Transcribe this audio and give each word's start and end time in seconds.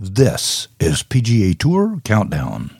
This 0.00 0.68
is 0.78 1.02
PGA 1.02 1.58
Tour 1.58 2.00
Countdown. 2.04 2.78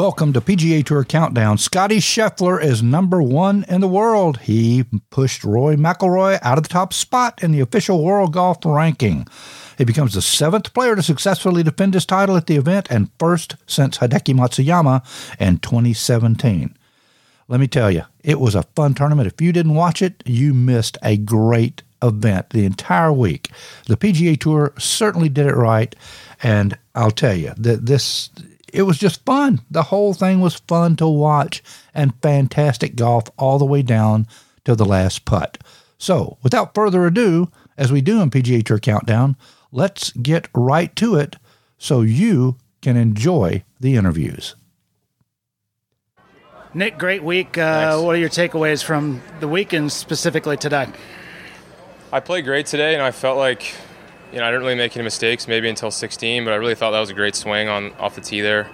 Welcome 0.00 0.32
to 0.32 0.40
PGA 0.40 0.82
Tour 0.82 1.04
Countdown. 1.04 1.58
Scottie 1.58 1.98
Scheffler 1.98 2.58
is 2.58 2.82
number 2.82 3.20
one 3.20 3.66
in 3.68 3.82
the 3.82 3.86
world. 3.86 4.38
He 4.38 4.86
pushed 5.10 5.44
Rory 5.44 5.76
McIlroy 5.76 6.38
out 6.40 6.56
of 6.56 6.62
the 6.64 6.70
top 6.70 6.94
spot 6.94 7.42
in 7.42 7.52
the 7.52 7.60
official 7.60 8.02
World 8.02 8.32
Golf 8.32 8.64
Ranking. 8.64 9.28
He 9.76 9.84
becomes 9.84 10.14
the 10.14 10.22
seventh 10.22 10.72
player 10.72 10.96
to 10.96 11.02
successfully 11.02 11.62
defend 11.62 11.92
his 11.92 12.06
title 12.06 12.34
at 12.38 12.46
the 12.46 12.56
event 12.56 12.86
and 12.88 13.10
first 13.18 13.56
since 13.66 13.98
Hideki 13.98 14.34
Matsuyama 14.34 15.04
in 15.38 15.58
2017. 15.58 16.74
Let 17.48 17.60
me 17.60 17.68
tell 17.68 17.90
you, 17.90 18.04
it 18.24 18.40
was 18.40 18.54
a 18.54 18.62
fun 18.74 18.94
tournament. 18.94 19.26
If 19.30 19.42
you 19.42 19.52
didn't 19.52 19.74
watch 19.74 20.00
it, 20.00 20.22
you 20.24 20.54
missed 20.54 20.96
a 21.02 21.18
great 21.18 21.82
event 22.02 22.48
the 22.50 22.64
entire 22.64 23.12
week. 23.12 23.50
The 23.86 23.98
PGA 23.98 24.40
Tour 24.40 24.72
certainly 24.78 25.28
did 25.28 25.44
it 25.44 25.56
right, 25.56 25.94
and 26.42 26.78
I'll 26.94 27.10
tell 27.10 27.36
you 27.36 27.52
that 27.58 27.84
this 27.84 28.30
it 28.72 28.82
was 28.82 28.98
just 28.98 29.24
fun. 29.24 29.60
The 29.70 29.84
whole 29.84 30.14
thing 30.14 30.40
was 30.40 30.56
fun 30.56 30.96
to 30.96 31.06
watch 31.08 31.62
and 31.94 32.14
fantastic 32.22 32.96
golf 32.96 33.24
all 33.36 33.58
the 33.58 33.64
way 33.64 33.82
down 33.82 34.26
to 34.64 34.74
the 34.74 34.84
last 34.84 35.24
putt. 35.24 35.58
So, 35.98 36.38
without 36.42 36.74
further 36.74 37.06
ado, 37.06 37.50
as 37.76 37.92
we 37.92 38.00
do 38.00 38.20
in 38.20 38.30
PGA 38.30 38.64
Tour 38.64 38.78
Countdown, 38.78 39.36
let's 39.70 40.12
get 40.12 40.48
right 40.54 40.94
to 40.96 41.16
it 41.16 41.36
so 41.78 42.00
you 42.00 42.56
can 42.80 42.96
enjoy 42.96 43.64
the 43.78 43.96
interviews. 43.96 44.54
Nick, 46.72 46.98
great 46.98 47.22
week. 47.22 47.58
Uh, 47.58 48.00
what 48.00 48.14
are 48.14 48.18
your 48.18 48.28
takeaways 48.28 48.82
from 48.82 49.20
the 49.40 49.48
weekend 49.48 49.90
specifically 49.90 50.56
today? 50.56 50.86
I 52.12 52.20
played 52.20 52.44
great 52.44 52.66
today, 52.66 52.94
and 52.94 53.02
I 53.02 53.10
felt 53.10 53.36
like 53.36 53.74
you 54.32 54.38
know 54.38 54.44
I 54.44 54.50
didn't 54.50 54.62
really 54.62 54.76
make 54.76 54.96
any 54.96 55.04
mistakes 55.04 55.48
maybe 55.48 55.68
until 55.68 55.90
16, 55.90 56.44
but 56.44 56.52
I 56.52 56.56
really 56.56 56.74
thought 56.74 56.92
that 56.92 57.00
was 57.00 57.10
a 57.10 57.14
great 57.14 57.34
swing 57.34 57.68
on 57.68 57.92
off 57.94 58.14
the 58.14 58.20
tee 58.20 58.40
there. 58.40 58.70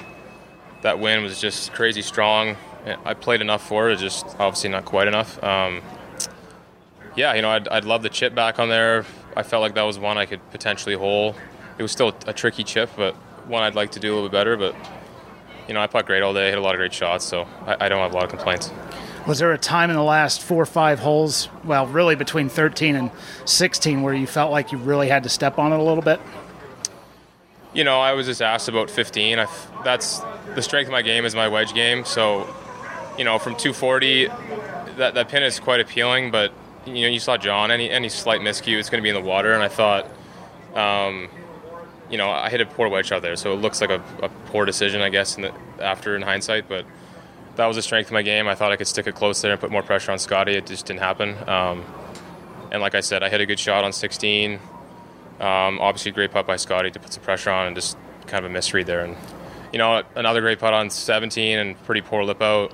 That 0.83 0.99
wind 0.99 1.23
was 1.23 1.41
just 1.41 1.73
crazy 1.73 2.03
strong. 2.03 2.57
I 3.05 3.15
played 3.15 3.41
enough 3.41 3.67
for 3.67 3.91
it, 3.91 3.99
just 3.99 4.25
obviously 4.39 4.71
not 4.71 4.85
quite 4.85 5.09
enough. 5.09 5.43
Um, 5.43 5.83
yeah, 7.17 7.35
you 7.35 7.43
know 7.43 7.51
I'd, 7.51 7.67
I'd 7.69 7.85
love 7.85 8.03
the 8.03 8.09
chip 8.09 8.35
back 8.35 8.59
on 8.59 8.69
there. 8.69 9.05
I 9.37 9.43
felt 9.43 9.63
like 9.63 9.75
that 9.75 9.83
was 9.83 9.99
one 9.99 10.19
I 10.19 10.27
could 10.27 10.49
potentially 10.51 10.95
hole. 10.95 11.35
It 11.79 11.83
was 11.83 11.93
still 11.93 12.15
a 12.27 12.33
tricky 12.33 12.65
chip, 12.65 12.91
but 12.97 13.15
one 13.49 13.63
I'd 13.63 13.75
like 13.75 13.93
to 13.93 14.01
do 14.01 14.13
a 14.13 14.15
little 14.15 14.29
bit 14.29 14.33
better. 14.33 14.57
But 14.57 14.75
you 15.69 15.75
know 15.75 15.81
I 15.81 15.87
played 15.87 16.07
great 16.07 16.23
all 16.23 16.35
day, 16.35 16.51
hit 16.51 16.59
a 16.59 16.61
lot 16.61 16.75
of 16.75 16.79
great 16.79 16.93
shots, 16.93 17.25
so 17.25 17.47
I, 17.67 17.87
I 17.87 17.89
don't 17.89 18.01
have 18.01 18.13
a 18.13 18.15
lot 18.15 18.25
of 18.25 18.31
complaints. 18.31 18.71
Was 19.27 19.41
there 19.41 19.53
a 19.53 19.59
time 19.59 19.91
in 19.91 19.97
the 19.97 20.03
last 20.03 20.41
four 20.41 20.63
or 20.63 20.67
five 20.67 21.01
holes, 21.01 21.49
well, 21.65 21.87
really 21.87 22.15
between 22.15 22.49
13 22.49 22.95
and 22.95 23.11
16, 23.45 24.03
where 24.03 24.15
you 24.15 24.27
felt 24.27 24.53
like 24.53 24.71
you 24.71 24.79
really 24.79 25.09
had 25.09 25.25
to 25.25 25.29
step 25.29 25.59
on 25.59 25.73
it 25.73 25.81
a 25.81 25.83
little 25.83 26.03
bit? 26.03 26.21
You 27.75 27.85
know, 27.85 28.01
I 28.01 28.13
was 28.13 28.27
just 28.27 28.41
asked 28.41 28.69
about 28.69 28.89
15. 28.89 29.39
I, 29.39 29.47
that's 29.85 30.21
the 30.55 30.63
strength 30.63 30.89
of 30.89 30.93
my 30.93 31.03
game 31.03 31.25
is 31.25 31.35
my 31.35 31.49
wedge 31.49 31.75
game. 31.75 32.05
So, 32.05 32.47
you 33.19 33.25
know, 33.25 33.39
from 33.39 33.57
240, 33.57 34.29
that, 34.97 35.15
that 35.15 35.29
pin 35.29 35.43
is 35.43 35.59
quite 35.59 35.81
appealing. 35.81 36.31
But 36.31 36.53
you 36.87 37.03
know, 37.03 37.09
you 37.09 37.19
saw 37.19 37.37
Jon. 37.37 37.71
Any 37.71 37.91
any 37.91 38.09
slight 38.09 38.41
miscue, 38.41 38.79
it's 38.79 38.89
going 38.89 39.03
to 39.03 39.03
be 39.03 39.11
in 39.11 39.15
the 39.15 39.29
water. 39.29 39.53
And 39.53 39.63
I 39.63 39.69
thought, 39.69 40.07
um, 40.75 41.29
you 42.09 42.17
know, 42.17 42.31
I 42.31 42.49
hit 42.49 42.61
a 42.61 42.67
poor 42.67 42.89
wedge 42.89 43.13
out 43.13 43.23
there, 43.23 43.37
so 43.37 43.53
it 43.53 43.57
looks 43.57 43.81
like 43.81 43.91
a, 43.91 44.03
a 44.23 44.29
poor 44.47 44.65
decision, 44.65 45.03
I 45.03 45.09
guess, 45.09 45.37
in 45.37 45.43
the, 45.43 45.53
after 45.81 46.17
in 46.17 46.23
hindsight. 46.23 46.69
But 46.69 46.87
that 47.57 47.67
was 47.67 47.77
the 47.77 47.83
strength 47.83 48.09
of 48.09 48.13
my 48.13 48.23
game. 48.23 48.49
I 48.49 48.55
thought 48.55 48.73
I 48.73 48.77
could 48.77 48.87
stick 48.87 49.07
it 49.07 49.15
close 49.15 49.41
there 49.43 49.53
and 49.53 49.61
put 49.61 49.71
more 49.71 49.83
pressure 49.83 50.13
on 50.13 50.19
Scottie. 50.19 50.55
It 50.55 50.67
just 50.67 50.87
didn't 50.87 51.01
happen. 51.01 51.37
Um, 51.49 51.85
and 52.71 52.81
like 52.81 52.95
I 52.95 53.01
said, 53.01 53.23
I 53.23 53.29
hit 53.29 53.41
a 53.41 53.47
good 53.47 53.59
shot 53.59 53.85
on 53.85 53.93
16. 53.93 54.55
Um, 55.41 55.79
obviously, 55.81 56.13
great 56.13 56.31
putt 56.31 56.47
by 56.47 56.57
Scottie 56.57 56.91
to 56.91 56.99
put 56.99 57.13
some 57.13 57.23
pressure 57.23 57.51
on, 57.51 57.67
and 57.67 57.77
just 57.77 57.97
kind 58.27 58.45
of 58.45 58.51
a 58.51 58.55
misread 58.55 58.87
there. 58.87 59.05
And 59.05 59.17
you 59.73 59.79
know, 59.79 60.03
another 60.15 60.41
great 60.41 60.59
putt 60.59 60.73
on 60.73 60.91
17 60.91 61.59
and 61.59 61.83
pretty 61.85 62.01
poor 62.01 62.25
lip 62.25 62.41
out. 62.41 62.73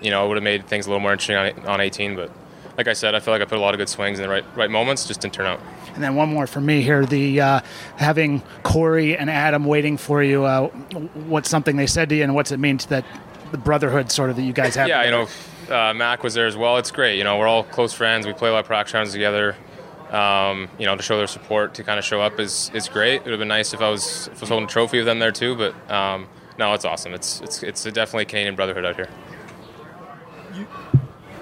You 0.00 0.10
know, 0.10 0.24
it 0.24 0.28
would 0.28 0.36
have 0.36 0.44
made 0.44 0.66
things 0.66 0.86
a 0.86 0.90
little 0.90 1.00
more 1.00 1.12
interesting 1.12 1.36
on, 1.36 1.66
on 1.66 1.80
18. 1.80 2.16
But 2.16 2.30
like 2.76 2.88
I 2.88 2.92
said, 2.92 3.14
I 3.14 3.20
feel 3.20 3.32
like 3.32 3.42
I 3.42 3.44
put 3.44 3.58
a 3.58 3.60
lot 3.60 3.74
of 3.74 3.78
good 3.78 3.88
swings 3.88 4.18
in 4.18 4.22
the 4.22 4.28
right 4.28 4.44
right 4.56 4.70
moments, 4.70 5.06
just 5.06 5.20
didn't 5.20 5.34
turn 5.34 5.46
out. 5.46 5.60
And 5.94 6.02
then 6.02 6.14
one 6.14 6.28
more 6.28 6.46
for 6.46 6.60
me 6.60 6.82
here: 6.82 7.06
the 7.06 7.40
uh, 7.40 7.60
having 7.96 8.42
Corey 8.62 9.16
and 9.16 9.30
Adam 9.30 9.64
waiting 9.64 9.96
for 9.96 10.22
you. 10.22 10.44
Uh, 10.44 10.68
what's 10.68 11.48
something 11.48 11.76
they 11.76 11.86
said 11.86 12.08
to 12.10 12.16
you, 12.16 12.24
and 12.24 12.34
what's 12.34 12.52
it 12.52 12.58
mean 12.58 12.78
that 12.88 13.04
the 13.50 13.58
brotherhood 13.58 14.10
sort 14.10 14.30
of 14.30 14.36
that 14.36 14.42
you 14.42 14.52
guys 14.52 14.74
have? 14.74 14.88
Yeah, 14.88 15.04
you 15.04 15.10
know, 15.10 15.28
uh, 15.74 15.94
Mac 15.94 16.22
was 16.22 16.34
there 16.34 16.46
as 16.46 16.56
well. 16.56 16.76
It's 16.76 16.90
great. 16.90 17.18
You 17.18 17.24
know, 17.24 17.38
we're 17.38 17.46
all 17.46 17.64
close 17.64 17.92
friends. 17.92 18.26
We 18.26 18.32
play 18.32 18.48
a 18.48 18.52
lot 18.52 18.60
of 18.60 18.66
practice 18.66 18.94
rounds 18.94 19.12
together. 19.12 19.56
Um, 20.10 20.68
you 20.78 20.86
know, 20.86 20.96
to 20.96 21.02
show 21.02 21.16
their 21.16 21.26
support, 21.26 21.74
to 21.74 21.82
kind 21.82 21.98
of 21.98 22.04
show 22.04 22.20
up 22.20 22.38
is, 22.38 22.70
is 22.72 22.88
great. 22.88 23.16
It 23.16 23.24
would 23.24 23.32
have 23.32 23.38
been 23.40 23.48
nice 23.48 23.74
if 23.74 23.80
I 23.80 23.90
was 23.90 24.28
if 24.28 24.38
I 24.38 24.40
was 24.40 24.48
holding 24.48 24.68
a 24.68 24.70
trophy 24.70 24.98
with 24.98 25.06
them 25.06 25.18
there 25.18 25.32
too. 25.32 25.56
But 25.56 25.90
um, 25.90 26.28
no, 26.58 26.72
it's 26.74 26.84
awesome. 26.84 27.12
It's 27.12 27.40
it's 27.40 27.62
it's 27.62 27.82
definitely 27.84 28.22
a 28.22 28.26
Canadian 28.26 28.54
brotherhood 28.54 28.84
out 28.84 28.96
here. 28.96 29.08
You 30.54 30.66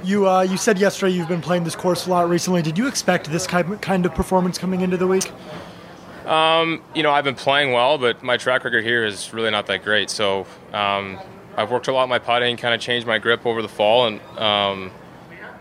you, 0.03 0.28
uh, 0.28 0.42
you 0.42 0.56
said 0.56 0.78
yesterday 0.78 1.12
you've 1.12 1.28
been 1.28 1.41
playing 1.41 1.65
this 1.65 1.76
course 1.76 2.06
a 2.06 2.10
lot 2.10 2.28
recently. 2.28 2.62
Did 2.62 2.76
you 2.76 2.86
expect 2.86 3.31
this 3.31 3.47
kind 3.47 4.06
of 4.06 4.15
performance 4.15 4.59
coming 4.59 4.82
into 4.82 4.97
the 4.97 5.06
week? 5.06 5.31
Um, 6.26 6.82
you 6.94 7.03
know, 7.03 7.10
I've 7.10 7.25
been 7.25 7.34
playing 7.34 7.72
well, 7.72 7.98
but 7.98 8.22
my 8.22 8.36
track 8.36 8.65
record 8.65 8.84
here 8.84 9.04
is 9.04 9.32
really 9.32 9.50
not 9.50 9.66
that 9.66 9.82
great. 9.84 10.10
So 10.10 10.47
um, 10.72 11.19
I've 11.56 11.70
worked 11.70 11.88
a 11.88 11.92
lot 11.92 12.04
on 12.04 12.09
my 12.09 12.19
putting, 12.19 12.56
kind 12.56 12.75
of 12.75 12.81
changed 12.81 13.06
my 13.06 13.19
grip 13.19 13.47
over 13.47 13.62
the 13.62 13.69
fall, 13.69 14.06
and 14.06 14.20
um, 14.38 14.91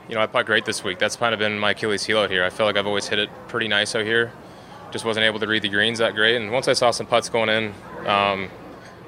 you 0.08 0.16
know 0.16 0.22
I 0.22 0.28
putt 0.28 0.46
great 0.46 0.66
this 0.66 0.84
week. 0.84 1.00
That's 1.00 1.16
kind 1.16 1.34
of 1.34 1.40
been 1.40 1.60
my 1.60 1.72
Achilles 1.72 2.04
heel 2.04 2.20
out 2.20 2.32
here. 2.32 2.44
I 2.44 2.50
feel 2.50 2.66
like 2.66 2.78
I've 2.78 2.88
always 2.88 3.08
hit 3.08 3.20
it 3.20 3.30
pretty 3.48 3.68
nice 3.68 3.96
out 3.96 4.06
here. 4.06 4.32
Just 4.92 5.06
wasn't 5.06 5.26
able 5.26 5.40
to 5.40 5.48
read 5.48 5.62
the 5.62 5.70
greens 5.70 6.00
that 6.00 6.16
great. 6.16 6.36
And 6.36 6.52
once 6.52 6.68
I 6.68 6.74
saw 6.74 6.92
some 6.92 7.08
putts 7.08 7.30
going 7.30 7.50
in, 7.50 7.74
um, 8.06 8.50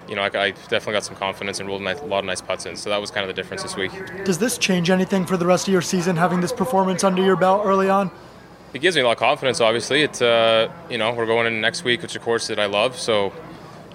you 0.08 0.16
know, 0.16 0.22
I, 0.22 0.26
I, 0.26 0.52
definitely 0.52 0.94
got 0.94 1.04
some 1.04 1.16
confidence 1.16 1.60
and 1.60 1.68
rolled 1.68 1.82
a 1.82 2.06
lot 2.06 2.20
of 2.20 2.26
nice 2.26 2.42
putts 2.42 2.66
in. 2.66 2.76
So 2.76 2.90
that 2.90 3.00
was 3.00 3.12
kind 3.12 3.28
of 3.28 3.36
the 3.36 3.40
difference 3.40 3.64
this 3.64 3.76
week. 3.76 3.92
Does 4.24 4.40
this 4.40 4.58
change 4.58 4.90
anything 4.90 5.26
for 5.26 5.38
the 5.38 5.46
rest 5.46 5.68
of 5.68 5.72
your 5.72 5.82
season, 5.82 6.16
having 6.16 6.42
this 6.42 6.52
performance 6.52 7.04
under 7.04 7.24
your 7.24 7.36
belt 7.36 7.64
early 7.66 7.90
on? 7.90 8.12
It 8.74 8.80
gives 8.80 8.96
me 8.96 9.04
a 9.04 9.06
lot 9.06 9.14
of 9.14 9.20
confidence. 9.20 9.62
Obviously, 9.62 10.02
it's 10.02 10.22
uh, 10.22 10.70
you 10.90 10.98
know 10.98 11.14
we're 11.14 11.26
going 11.26 11.48
in 11.48 11.62
next 11.62 11.84
week, 11.84 12.02
which 12.02 12.16
of 12.16 12.22
course 12.22 12.48
that 12.48 12.60
I 12.60 12.66
love. 12.66 12.98
So 13.00 13.32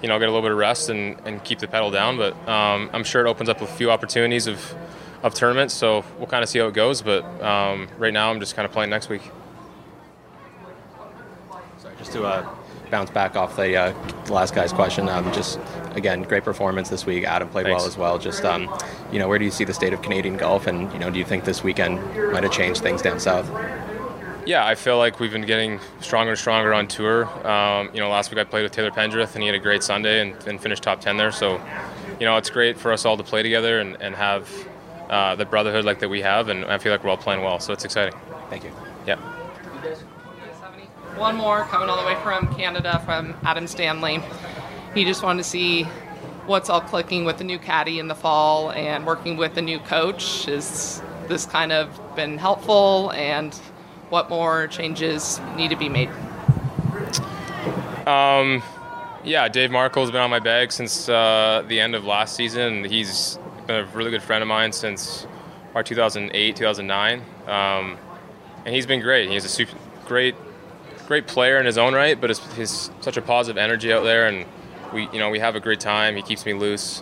you 0.01 0.07
know, 0.07 0.17
get 0.19 0.27
a 0.27 0.31
little 0.31 0.41
bit 0.41 0.51
of 0.51 0.57
rest 0.57 0.89
and, 0.89 1.17
and 1.25 1.43
keep 1.43 1.59
the 1.59 1.67
pedal 1.67 1.91
down. 1.91 2.17
But 2.17 2.33
um, 2.47 2.89
I'm 2.93 3.03
sure 3.03 3.25
it 3.25 3.29
opens 3.29 3.49
up 3.49 3.61
a 3.61 3.67
few 3.67 3.91
opportunities 3.91 4.47
of, 4.47 4.73
of 5.23 5.33
tournaments. 5.33 5.73
So 5.73 6.03
we'll 6.17 6.27
kind 6.27 6.43
of 6.43 6.49
see 6.49 6.59
how 6.59 6.67
it 6.67 6.73
goes. 6.73 7.01
But 7.01 7.23
um, 7.41 7.87
right 7.97 8.13
now, 8.13 8.31
I'm 8.31 8.39
just 8.39 8.55
kind 8.55 8.65
of 8.65 8.71
playing 8.71 8.89
next 8.89 9.09
week. 9.09 9.21
Sorry, 11.77 11.95
just 11.97 12.11
to 12.13 12.23
uh, 12.23 12.49
bounce 12.89 13.09
back 13.09 13.35
off 13.35 13.55
the, 13.55 13.75
uh, 13.75 13.93
the 14.25 14.33
last 14.33 14.55
guy's 14.55 14.73
question. 14.73 15.07
Um, 15.07 15.31
just 15.33 15.59
again, 15.95 16.23
great 16.23 16.43
performance 16.43 16.89
this 16.89 17.05
week. 17.05 17.23
Adam 17.23 17.49
played 17.49 17.65
Thanks. 17.65 17.81
well 17.81 17.87
as 17.87 17.97
well. 17.97 18.17
Just 18.17 18.43
um, 18.43 18.73
you 19.11 19.19
know, 19.19 19.27
where 19.27 19.39
do 19.39 19.45
you 19.45 19.51
see 19.51 19.63
the 19.63 19.73
state 19.73 19.93
of 19.93 20.01
Canadian 20.01 20.37
golf, 20.37 20.67
and 20.67 20.91
you 20.93 20.99
know, 20.99 21.09
do 21.09 21.19
you 21.19 21.25
think 21.25 21.45
this 21.45 21.63
weekend 21.63 21.99
might 22.31 22.43
have 22.43 22.51
changed 22.51 22.81
things 22.81 23.01
down 23.01 23.19
south? 23.19 23.49
Yeah, 24.45 24.65
I 24.65 24.73
feel 24.73 24.97
like 24.97 25.19
we've 25.19 25.31
been 25.31 25.45
getting 25.45 25.79
stronger 25.99 26.31
and 26.31 26.39
stronger 26.39 26.73
on 26.73 26.87
tour. 26.87 27.25
Um, 27.47 27.91
you 27.93 27.99
know, 27.99 28.09
last 28.09 28.31
week 28.31 28.39
I 28.39 28.43
played 28.43 28.63
with 28.63 28.71
Taylor 28.71 28.89
Pendrith, 28.89 29.35
and 29.35 29.43
he 29.43 29.47
had 29.47 29.55
a 29.55 29.59
great 29.59 29.83
Sunday 29.83 30.21
and, 30.21 30.47
and, 30.47 30.59
finished 30.59 30.81
top 30.81 30.99
10 30.99 31.17
there. 31.17 31.31
So, 31.31 31.61
you 32.19 32.25
know, 32.25 32.37
it's 32.37 32.49
great 32.49 32.77
for 32.77 32.91
us 32.91 33.05
all 33.05 33.17
to 33.17 33.23
play 33.23 33.43
together 33.43 33.79
and, 33.79 34.01
and 34.01 34.15
have 34.15 34.49
uh, 35.11 35.35
the 35.35 35.45
brotherhood 35.45 35.85
like 35.85 35.99
that 35.99 36.09
we 36.09 36.21
have, 36.21 36.49
and 36.49 36.65
I 36.65 36.79
feel 36.79 36.91
like 36.91 37.03
we're 37.03 37.11
all 37.11 37.17
playing 37.17 37.43
well. 37.43 37.59
So 37.59 37.71
it's 37.71 37.85
exciting. 37.85 38.17
Thank 38.49 38.63
you. 38.63 38.71
Yeah. 39.05 39.17
One 41.17 41.35
more 41.35 41.65
coming 41.65 41.89
all 41.89 41.99
the 42.01 42.07
way 42.07 42.15
from 42.23 42.53
Canada 42.55 42.99
from 43.05 43.35
Adam 43.43 43.67
Stanley. 43.67 44.21
He 44.95 45.05
just 45.05 45.21
wanted 45.21 45.43
to 45.43 45.49
see 45.49 45.83
what's 46.47 46.69
all 46.69 46.81
clicking 46.81 47.25
with 47.25 47.37
the 47.37 47.43
new 47.43 47.59
caddy 47.59 47.99
in 47.99 48.07
the 48.07 48.15
fall 48.15 48.71
and 48.71 49.05
working 49.05 49.37
with 49.37 49.53
the 49.53 49.61
new 49.61 49.79
coach. 49.79 50.47
Is 50.47 51.01
this 51.27 51.45
kind 51.45 51.71
of 51.71 51.99
been 52.15 52.37
helpful 52.37 53.11
and 53.11 53.53
what 54.11 54.29
more 54.29 54.67
changes 54.67 55.39
need 55.55 55.69
to 55.69 55.77
be 55.77 55.89
made? 55.89 56.09
Um, 58.05 58.61
yeah, 59.23 59.47
Dave 59.47 59.71
Markle's 59.71 60.11
been 60.11 60.19
on 60.19 60.29
my 60.29 60.39
bag 60.39 60.71
since 60.71 61.07
uh, 61.07 61.63
the 61.67 61.79
end 61.79 61.95
of 61.95 62.03
last 62.03 62.35
season. 62.35 62.83
He's 62.83 63.39
been 63.67 63.77
a 63.77 63.85
really 63.95 64.11
good 64.11 64.21
friend 64.21 64.41
of 64.41 64.49
mine 64.49 64.73
since 64.73 65.25
our 65.75 65.81
2008, 65.81 66.55
2009, 66.55 67.21
um, 67.47 67.97
and 68.65 68.75
he's 68.75 68.85
been 68.85 68.99
great. 68.99 69.29
He's 69.29 69.45
a 69.45 69.49
super, 69.49 69.77
great, 70.05 70.35
great 71.07 71.25
player 71.25 71.57
in 71.57 71.65
his 71.65 71.77
own 71.77 71.93
right, 71.93 72.19
but 72.19 72.37
he's 72.57 72.91
such 72.99 73.15
a 73.15 73.21
positive 73.21 73.57
energy 73.57 73.93
out 73.93 74.03
there, 74.03 74.27
and 74.27 74.45
we, 74.93 75.07
you 75.13 75.19
know, 75.19 75.29
we 75.29 75.39
have 75.39 75.55
a 75.55 75.61
great 75.61 75.79
time. 75.79 76.17
He 76.17 76.21
keeps 76.21 76.45
me 76.45 76.53
loose, 76.53 77.01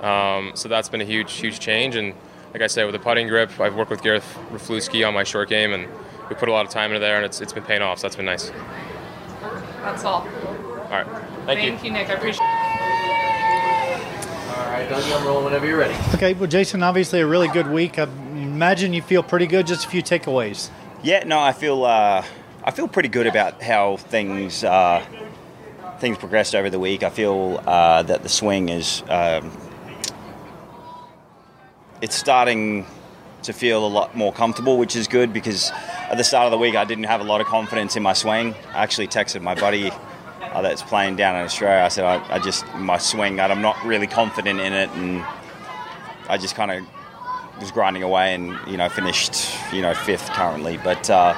um, 0.00 0.52
so 0.54 0.70
that's 0.70 0.88
been 0.88 1.02
a 1.02 1.04
huge, 1.04 1.34
huge 1.34 1.58
change. 1.60 1.96
And 1.96 2.14
like 2.54 2.62
I 2.62 2.66
said, 2.66 2.84
with 2.86 2.94
the 2.94 2.98
putting 2.98 3.28
grip, 3.28 3.60
I've 3.60 3.74
worked 3.74 3.90
with 3.90 4.02
Gareth 4.02 4.38
Raflewski 4.50 5.06
on 5.06 5.12
my 5.12 5.24
short 5.24 5.50
game, 5.50 5.74
and 5.74 5.86
we 6.28 6.36
put 6.36 6.48
a 6.48 6.52
lot 6.52 6.64
of 6.66 6.72
time 6.72 6.90
into 6.90 7.00
there, 7.00 7.16
and 7.16 7.24
it's, 7.24 7.40
it's 7.40 7.52
been 7.52 7.64
paying 7.64 7.82
off. 7.82 7.98
So 7.98 8.02
that's 8.06 8.16
been 8.16 8.26
nice. 8.26 8.50
That's 9.82 10.04
all. 10.04 10.22
All 10.22 10.90
right. 10.90 11.06
Thank, 11.46 11.60
Thank 11.60 11.82
you. 11.82 11.86
you, 11.86 11.92
Nick. 11.92 12.10
I 12.10 12.14
appreciate 12.14 12.42
it. 12.44 12.66
All 14.56 14.72
right, 14.72 14.88
Dougie, 14.88 15.16
I'm 15.16 15.26
rolling 15.26 15.44
whenever 15.44 15.66
you're 15.66 15.78
ready. 15.78 15.94
Okay, 16.14 16.34
well, 16.34 16.48
Jason, 16.48 16.82
obviously 16.82 17.20
a 17.20 17.26
really 17.26 17.48
good 17.48 17.68
week. 17.70 17.98
I 17.98 18.04
imagine 18.04 18.92
you 18.92 19.02
feel 19.02 19.22
pretty 19.22 19.46
good. 19.46 19.66
Just 19.66 19.84
a 19.84 19.88
few 19.88 20.02
takeaways. 20.02 20.70
Yeah, 21.02 21.24
no, 21.24 21.38
I 21.38 21.52
feel 21.52 21.84
uh, 21.84 22.24
I 22.64 22.70
feel 22.70 22.88
pretty 22.88 23.08
good 23.08 23.26
about 23.26 23.62
how 23.62 23.96
things 23.96 24.64
uh, 24.64 25.04
things 25.98 26.18
progressed 26.18 26.54
over 26.54 26.70
the 26.70 26.78
week. 26.78 27.02
I 27.02 27.10
feel 27.10 27.62
uh, 27.66 28.02
that 28.04 28.22
the 28.22 28.28
swing 28.28 28.70
is 28.70 29.02
um, 29.08 29.50
it's 32.00 32.16
starting 32.16 32.86
to 33.42 33.52
feel 33.52 33.86
a 33.86 33.88
lot 33.88 34.16
more 34.16 34.32
comfortable, 34.32 34.78
which 34.78 34.96
is 34.96 35.06
good 35.06 35.32
because 35.32 35.70
at 36.10 36.16
the 36.16 36.24
start 36.24 36.46
of 36.46 36.50
the 36.50 36.58
week 36.58 36.76
I 36.76 36.84
didn't 36.84 37.04
have 37.04 37.20
a 37.20 37.24
lot 37.24 37.40
of 37.40 37.46
confidence 37.46 37.96
in 37.96 38.02
my 38.02 38.12
swing. 38.12 38.54
I 38.72 38.82
actually 38.82 39.08
texted 39.08 39.42
my 39.42 39.54
buddy 39.54 39.90
uh, 40.40 40.62
that's 40.62 40.82
playing 40.82 41.16
down 41.16 41.36
in 41.36 41.42
Australia. 41.42 41.82
I 41.82 41.88
said 41.88 42.04
I, 42.04 42.34
I 42.34 42.38
just 42.38 42.66
my 42.74 42.98
swing, 42.98 43.40
I'm 43.40 43.62
not 43.62 43.82
really 43.84 44.06
confident 44.06 44.60
in 44.60 44.72
it, 44.72 44.88
and 44.90 45.24
I 46.28 46.38
just 46.38 46.54
kind 46.54 46.70
of 46.70 46.86
was 47.60 47.70
grinding 47.70 48.02
away 48.02 48.34
and 48.34 48.56
you 48.66 48.76
know 48.76 48.88
finished 48.88 49.56
you 49.72 49.82
know 49.82 49.94
fifth 49.94 50.28
currently. 50.30 50.78
But 50.78 51.08
uh, 51.10 51.34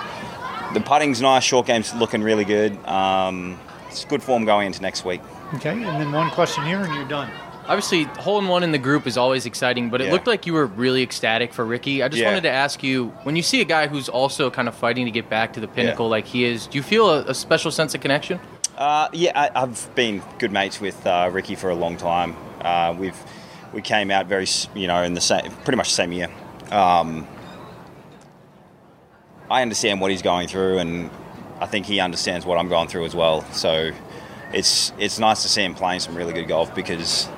the 0.74 0.80
putting's 0.80 1.20
nice. 1.20 1.44
Short 1.44 1.66
game's 1.66 1.94
looking 1.94 2.22
really 2.22 2.44
good. 2.44 2.76
Um, 2.86 3.58
it's 3.88 4.04
good 4.04 4.22
form 4.22 4.44
going 4.44 4.66
into 4.66 4.82
next 4.82 5.04
week. 5.04 5.20
Okay, 5.54 5.70
and 5.70 6.00
then 6.00 6.12
one 6.12 6.30
question 6.30 6.64
here, 6.64 6.80
and 6.80 6.94
you're 6.94 7.08
done. 7.08 7.30
Obviously, 7.68 8.04
hole 8.04 8.38
in 8.38 8.48
one 8.48 8.62
in 8.62 8.72
the 8.72 8.78
group 8.78 9.06
is 9.06 9.18
always 9.18 9.44
exciting, 9.44 9.90
but 9.90 10.00
it 10.00 10.06
Yeah. 10.06 10.12
looked 10.12 10.26
like 10.26 10.46
you 10.46 10.54
were 10.54 10.64
really 10.66 11.02
ecstatic 11.02 11.52
for 11.52 11.66
Rickie. 11.66 12.02
I 12.02 12.08
just 12.08 12.20
Yeah. 12.22 12.28
wanted 12.28 12.40
to 12.44 12.50
ask 12.50 12.82
you 12.82 13.12
when 13.24 13.36
you 13.36 13.42
see 13.42 13.60
a 13.60 13.64
guy 13.66 13.88
who's 13.88 14.08
also 14.08 14.50
kind 14.50 14.68
of 14.68 14.74
fighting 14.74 15.04
to 15.04 15.10
get 15.10 15.28
back 15.28 15.52
to 15.52 15.60
the 15.60 15.68
pinnacle 15.68 16.06
Yeah. 16.06 16.10
like 16.12 16.26
he 16.26 16.44
is, 16.44 16.66
do 16.66 16.78
you 16.78 16.82
feel 16.82 17.10
a, 17.10 17.24
a 17.24 17.34
special 17.34 17.70
sense 17.70 17.94
of 17.94 18.00
connection? 18.00 18.40
Uh, 18.78 19.08
yeah, 19.12 19.32
I, 19.34 19.62
I've 19.62 19.94
been 19.94 20.22
good 20.38 20.50
mates 20.50 20.80
with 20.80 21.06
uh, 21.06 21.28
Rickie 21.30 21.56
for 21.56 21.68
a 21.68 21.74
long 21.74 21.96
time. 21.98 22.36
Uh, 22.62 22.94
we've 22.98 23.16
we 23.74 23.82
came 23.82 24.10
out 24.10 24.26
very 24.26 24.46
you 24.74 24.86
know 24.86 25.02
in 25.02 25.12
the 25.12 25.20
same 25.20 25.50
pretty 25.64 25.76
much 25.76 25.90
the 25.90 25.94
same 25.94 26.12
year. 26.12 26.28
Um, 26.70 27.26
I 29.50 29.60
understand 29.62 30.00
what 30.00 30.10
he's 30.10 30.22
going 30.22 30.48
through, 30.48 30.78
and 30.78 31.10
I 31.60 31.66
think 31.66 31.84
he 31.86 32.00
understands 32.00 32.46
what 32.46 32.56
I'm 32.58 32.68
going 32.68 32.88
through 32.88 33.04
as 33.04 33.14
well. 33.14 33.44
So 33.52 33.90
it's 34.54 34.92
it's 34.98 35.18
nice 35.18 35.42
to 35.42 35.48
see 35.48 35.62
him 35.64 35.74
playing 35.74 36.00
some 36.00 36.14
really 36.14 36.32
good 36.32 36.48
golf 36.48 36.74
because. 36.74 37.28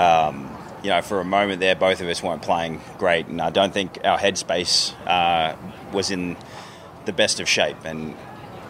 Um, 0.00 0.56
you 0.82 0.88
know, 0.88 1.02
for 1.02 1.20
a 1.20 1.24
moment 1.24 1.60
there, 1.60 1.74
both 1.74 2.00
of 2.00 2.08
us 2.08 2.22
weren't 2.22 2.40
playing 2.40 2.80
great, 2.96 3.26
and 3.26 3.40
I 3.40 3.50
don't 3.50 3.72
think 3.72 3.98
our 4.02 4.18
headspace 4.18 4.94
uh, 5.06 5.54
was 5.92 6.10
in 6.10 6.36
the 7.04 7.12
best 7.12 7.38
of 7.38 7.48
shape. 7.48 7.76
And 7.84 8.16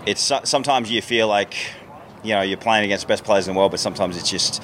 it's 0.06 0.32
sometimes 0.44 0.90
you 0.90 1.02
feel 1.02 1.28
like 1.28 1.54
you 2.24 2.34
know 2.34 2.42
you're 2.42 2.58
playing 2.58 2.84
against 2.84 3.04
the 3.04 3.08
best 3.08 3.22
players 3.22 3.46
in 3.46 3.54
the 3.54 3.58
world, 3.58 3.70
but 3.70 3.80
sometimes 3.80 4.16
it's 4.16 4.28
just 4.28 4.60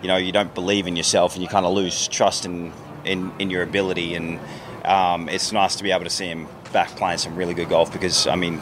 you 0.00 0.08
know 0.08 0.16
you 0.16 0.32
don't 0.32 0.54
believe 0.54 0.86
in 0.86 0.96
yourself 0.96 1.34
and 1.34 1.42
you 1.42 1.48
kind 1.48 1.66
of 1.66 1.74
lose 1.74 2.08
trust 2.08 2.46
in 2.46 2.72
in, 3.04 3.30
in 3.38 3.50
your 3.50 3.62
ability. 3.62 4.14
And 4.14 4.40
um, 4.84 5.28
it's 5.28 5.52
nice 5.52 5.76
to 5.76 5.82
be 5.82 5.90
able 5.90 6.04
to 6.04 6.10
see 6.10 6.26
him 6.26 6.48
back 6.72 6.88
playing 6.90 7.18
some 7.18 7.36
really 7.36 7.54
good 7.54 7.68
golf 7.68 7.92
because 7.92 8.26
I 8.26 8.36
mean 8.36 8.60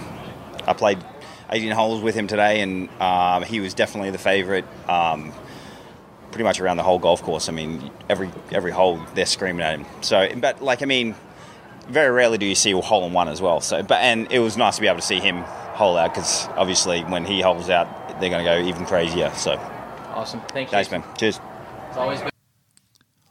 I 0.66 0.72
played 0.72 0.99
18 1.50 1.70
holes 1.70 2.02
with 2.02 2.16
him 2.16 2.26
today, 2.26 2.60
and 2.60 2.88
um, 3.00 3.44
he 3.44 3.60
was 3.60 3.72
definitely 3.72 4.10
the 4.10 4.19
favourite. 4.19 4.64
Um, 4.88 5.32
pretty 6.31 6.44
much 6.44 6.61
around 6.61 6.76
the 6.76 6.82
whole 6.82 6.99
golf 6.99 7.23
course. 7.23 7.49
I 7.49 7.52
mean, 7.52 7.90
every 8.08 8.31
every 8.52 8.70
hole 8.73 9.00
they're 9.14 9.26
screaming 9.26 9.62
at 9.62 9.78
him. 9.78 9.87
So, 10.02 10.28
but 10.37 10.62
like 10.62 10.82
I 10.82 10.87
mean, 10.87 11.14
very 11.88 12.11
rarely 12.11 12.38
do 12.38 12.46
you 12.46 12.55
see 12.55 12.73
a 12.73 12.81
hole 12.81 13.06
in 13.06 13.12
one 13.12 13.28
as 13.28 13.40
well. 13.40 13.61
So, 13.61 13.82
but 13.82 14.00
and 14.02 14.31
it 14.31 14.40
was 14.40 14.56
nice 14.56 14.76
to 14.76 14.81
be 14.81 14.88
able 14.88 15.00
to 15.00 15.06
see 15.06 15.20
him 15.20 15.43
hole 15.43 15.96
out 15.96 16.14
because 16.14 16.46
obviously 16.56 17.02
when 17.02 17.25
he 17.25 17.40
holes 17.40 17.69
out, 17.70 17.87
they're 18.20 18.31
going 18.31 18.44
to 18.44 18.50
go 18.50 18.58
even 18.67 18.84
crazier. 18.87 19.31
So, 19.34 19.52
Awesome. 20.14 20.40
Thank 20.49 20.69
you. 20.69 20.70
thanks, 20.70 20.90
man. 20.90 21.02
Cheers. 21.19 21.40
It's 21.88 21.96
always 21.99 22.20
been 22.20 22.31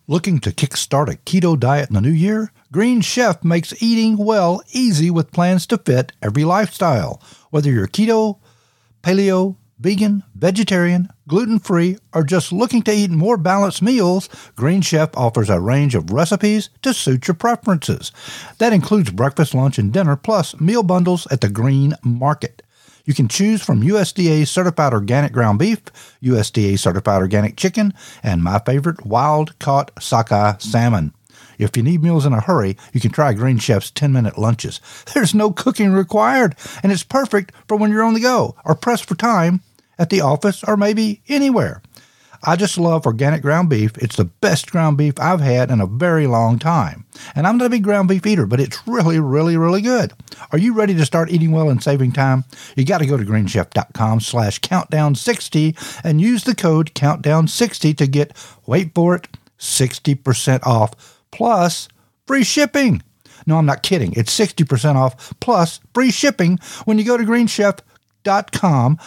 Looking 0.08 0.38
to 0.42 0.52
kickstart 0.52 1.12
a 1.12 1.18
keto 1.18 1.60
diet 1.60 1.90
in 1.90 1.96
the 1.96 2.02
new 2.02 2.12
year? 2.12 2.52
Green 2.72 3.02
Chef 3.02 3.44
makes 3.44 3.82
eating 3.82 4.18
well 4.18 4.62
easy 4.72 5.10
with 5.10 5.32
plans 5.32 5.66
to 5.68 5.80
fit 5.80 6.12
every 6.22 6.44
lifestyle. 6.44 7.20
Whether 7.50 7.72
you're 7.72 7.88
keto, 7.88 8.38
paleo, 9.02 9.56
vegan, 9.80 10.22
vegetarian, 10.36 11.10
gluten 11.28 11.60
free, 11.60 11.98
or 12.14 12.24
just 12.24 12.52
looking 12.52 12.82
to 12.84 12.94
eat 12.94 13.10
more 13.10 13.38
balanced 13.38 13.82
meals, 13.82 14.30
Green 14.56 14.82
Chef 14.82 15.10
offers 15.16 15.50
a 15.50 15.60
range 15.60 15.96
of 15.96 16.12
recipes 16.12 16.70
to 16.82 16.94
suit 16.94 17.28
your 17.28 17.36
preferences. 17.36 18.12
That 18.60 18.74
includes 18.74 19.12
breakfast, 19.12 19.54
lunch, 19.54 19.78
and 19.78 19.92
dinner, 19.92 20.16
plus 20.16 20.60
meal 20.60 20.84
bundles 20.84 21.28
at 21.32 21.42
the 21.42 21.50
Green 21.50 21.96
Market. 22.04 22.62
You 23.06 23.14
can 23.14 23.28
choose 23.28 23.62
from 23.62 23.84
USDA 23.84 24.48
certified 24.48 24.94
organic 24.94 25.32
ground 25.32 25.60
beef, 25.60 25.80
USDA 26.24 26.80
certified 26.80 27.22
organic 27.22 27.56
chicken, 27.56 27.94
and 28.24 28.44
my 28.44 28.60
favorite, 28.60 29.06
wild 29.06 29.58
caught 29.60 29.92
sockeye 30.02 30.58
salmon. 30.58 31.14
If 31.58 31.78
you 31.78 31.84
need 31.84 32.04
meals 32.04 32.26
in 32.26 32.34
a 32.34 32.42
hurry, 32.42 32.78
you 32.94 33.00
can 33.00 33.12
try 33.12 33.34
Green 33.34 33.60
Chef's 33.60 33.92
10 33.92 34.12
minute 34.12 34.38
lunches. 34.38 34.82
There's 35.14 35.36
no 35.36 35.52
cooking 35.52 35.94
required, 35.94 36.56
and 36.84 36.92
it's 36.92 37.04
perfect 37.04 37.54
for 37.68 37.78
when 37.78 37.92
you're 37.92 38.04
on 38.04 38.14
the 38.14 38.20
go 38.20 38.56
or 38.66 38.76
pressed 38.76 39.06
for 39.06 39.16
time 39.16 39.62
at 39.98 40.10
the 40.10 40.22
office 40.22 40.64
or 40.64 40.78
maybe 40.78 41.22
anywhere. 41.28 41.82
I 42.48 42.56
just 42.56 42.78
love 42.78 43.06
organic 43.06 43.42
ground 43.42 43.70
beef. 43.70 43.98
It's 43.98 44.18
the 44.18 44.26
best 44.26 44.72
ground 44.72 44.98
beef 44.98 45.16
I've 45.20 45.42
had 45.42 45.72
in 45.72 45.82
a 45.82 45.88
very 45.88 46.28
long 46.28 46.60
time. 46.60 47.06
And 47.36 47.48
I'm 47.48 47.58
not 47.58 47.66
a 47.66 47.70
big 47.70 47.84
ground 47.84 48.08
beef 48.08 48.26
eater, 48.26 48.46
but 48.46 48.60
it's 48.60 48.88
really, 48.88 49.20
really, 49.20 49.58
really 49.58 49.82
good. 49.82 50.14
Are 50.52 50.58
you 50.58 50.74
ready 50.74 50.94
to 50.94 51.06
start 51.06 51.32
eating 51.32 51.52
well 51.52 51.70
and 51.70 51.82
saving 51.82 52.12
time? 52.12 52.44
You 52.76 52.86
got 52.86 53.00
to 53.00 53.08
go 53.08 53.18
to 53.18 53.24
greenchef.com 53.24 54.20
slash 54.20 54.60
countdown60 54.62 56.02
and 56.04 56.22
use 56.22 56.44
the 56.44 56.56
code 56.56 56.94
countdown60 56.94 57.98
to 57.98 58.08
get, 58.08 58.38
wait 58.68 58.94
for 58.94 59.16
it, 59.16 59.28
60% 59.58 60.64
off 60.64 61.24
plus 61.32 61.88
free 62.28 62.44
shipping. 62.44 63.02
No, 63.48 63.58
I'm 63.58 63.66
not 63.66 63.84
kidding. 63.84 64.14
It's 64.14 64.38
60% 64.38 64.96
off 64.96 65.40
plus 65.40 65.80
free 65.94 66.12
shipping 66.12 66.60
when 66.86 67.00
you 67.00 67.06
go 67.06 67.18
to 67.18 67.24
greenchef.com 67.24 67.95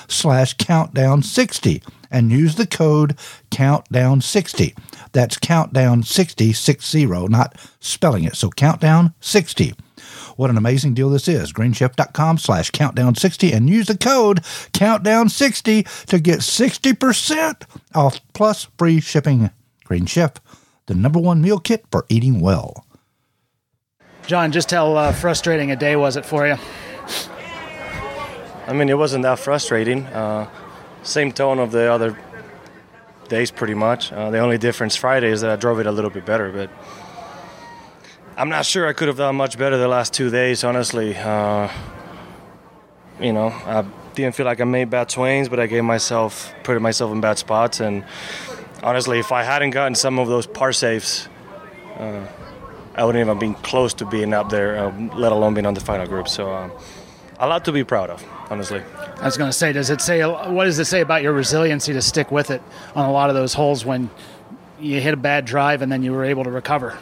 slash 0.09 0.57
countdown60 0.57 1.83
and 2.11 2.31
use 2.31 2.55
the 2.55 2.67
code 2.67 3.17
countdown60. 3.51 4.77
That's 5.13 5.39
countdown 5.39 6.03
60, 6.03 6.53
60, 6.53 7.07
not 7.07 7.57
spelling 7.81 8.25
it. 8.25 8.37
So 8.37 8.51
countdown 8.51 9.15
60. 9.21 9.75
What 10.37 10.51
an 10.51 10.57
amazing 10.57 10.95
deal 10.95 11.11
this 11.11 11.27
is. 11.27 11.53
Greenchef.com 11.53 12.39
slash 12.39 12.71
countdown60 12.71 13.53
and 13.53 13.69
use 13.69 13.89
the 13.89 13.99
code 13.99 14.43
countdown60 14.73 16.07
to 16.07 16.19
get 16.21 16.41
60% 16.41 17.63
off 17.95 18.21
plus 18.33 18.69
free 18.79 19.01
shipping. 19.01 19.51
Green 19.85 20.07
Chef, 20.07 20.35
the 20.87 20.95
number 20.95 21.19
one 21.19 21.41
meal 21.41 21.59
kit 21.59 21.85
for 21.91 22.07
eating 22.09 22.41
well. 22.41 22.85
Jon, 24.27 24.53
just 24.53 24.71
how 24.71 24.95
uh, 24.95 25.13
frustrating 25.13 25.71
a 25.71 25.77
day 25.77 25.97
was 25.97 26.17
it 26.17 26.27
for 26.27 26.47
you? 26.47 26.57
I 28.69 28.75
mean, 28.75 28.91
it 28.91 28.99
wasn't 28.99 29.23
that 29.23 29.39
frustrating. 29.39 30.05
Uh, 30.05 30.47
same 31.03 31.33
tone 31.33 31.59
of 31.59 31.73
the 31.73 31.91
other 31.91 32.19
days, 33.29 33.51
pretty 33.51 33.73
much. 33.73 34.13
Uh, 34.13 34.31
the 34.31 34.41
only 34.41 34.59
difference 34.59 34.95
Friday 34.95 35.31
is 35.31 35.41
that 35.41 35.51
I 35.51 35.57
drove 35.57 35.81
it 35.81 35.87
a 35.87 35.91
little 35.91 36.11
bit 36.11 36.27
better, 36.27 36.53
but 36.53 36.71
I'm 38.37 38.51
not 38.51 38.67
sure 38.67 38.87
I 38.87 38.93
could 38.93 39.09
have 39.09 39.17
done 39.17 39.37
much 39.37 39.57
better 39.57 39.79
the 39.79 39.89
last 39.89 40.13
two 40.13 40.29
days, 40.29 40.65
honestly. 40.65 41.17
Uh, 41.17 41.71
you 43.19 43.33
know, 43.33 43.49
I 43.49 43.87
didn't 44.15 44.35
feel 44.35 44.45
like 44.45 44.61
I 44.61 44.65
made 44.65 44.91
bad 44.91 45.11
swings, 45.11 45.49
but 45.49 45.59
I 45.59 45.67
gave 45.67 45.85
myself, 45.85 46.55
put 46.63 46.79
myself 46.83 47.11
in 47.11 47.23
bad 47.23 47.39
spots. 47.39 47.81
And 47.81 48.05
honestly, 48.83 49.19
if 49.19 49.33
I 49.33 49.45
hadn't 49.45 49.71
gotten 49.71 49.95
some 49.95 50.19
of 50.19 50.29
those 50.29 50.47
par 50.47 50.75
saves, 50.75 51.27
uh, 51.99 52.27
I 52.95 53.05
wouldn't 53.05 53.25
even 53.25 53.39
been 53.39 53.55
close 53.55 53.95
to 53.95 54.05
being 54.05 54.35
up 54.35 54.51
there, 54.51 54.77
uh, 54.77 54.93
let 55.17 55.33
alone 55.33 55.55
being 55.55 55.67
on 55.67 55.73
the 55.73 55.81
final 55.81 56.07
group. 56.07 56.29
So, 56.29 56.53
um, 56.53 56.71
a 57.39 57.47
lot 57.47 57.65
to 57.65 57.73
be 57.73 57.85
proud 57.85 58.11
of, 58.11 58.25
honestly. 58.51 58.83
I 59.21 59.25
was 59.25 59.37
going 59.37 59.49
to 59.49 59.57
say, 59.57 59.73
does 59.73 59.91
it 59.91 60.01
say 60.01 60.23
what 60.25 60.65
does 60.65 60.79
it 60.79 60.87
say 60.87 61.01
about 61.01 61.23
your 61.23 61.33
resiliency 61.33 61.93
to 61.93 62.03
stick 62.03 62.31
with 62.31 62.51
it 62.51 62.63
on 62.95 63.05
a 63.05 63.13
lot 63.13 63.31
of 63.31 63.37
those 63.37 63.55
holes 63.55 63.85
when 63.85 64.11
you 64.81 65.01
hit 65.01 65.15
a 65.15 65.19
bad 65.19 65.45
drive 65.45 65.83
and 65.83 65.91
then 65.91 66.03
you 66.03 66.13
were 66.13 66.25
able 66.25 66.45
to 66.45 66.51
recover? 66.51 66.97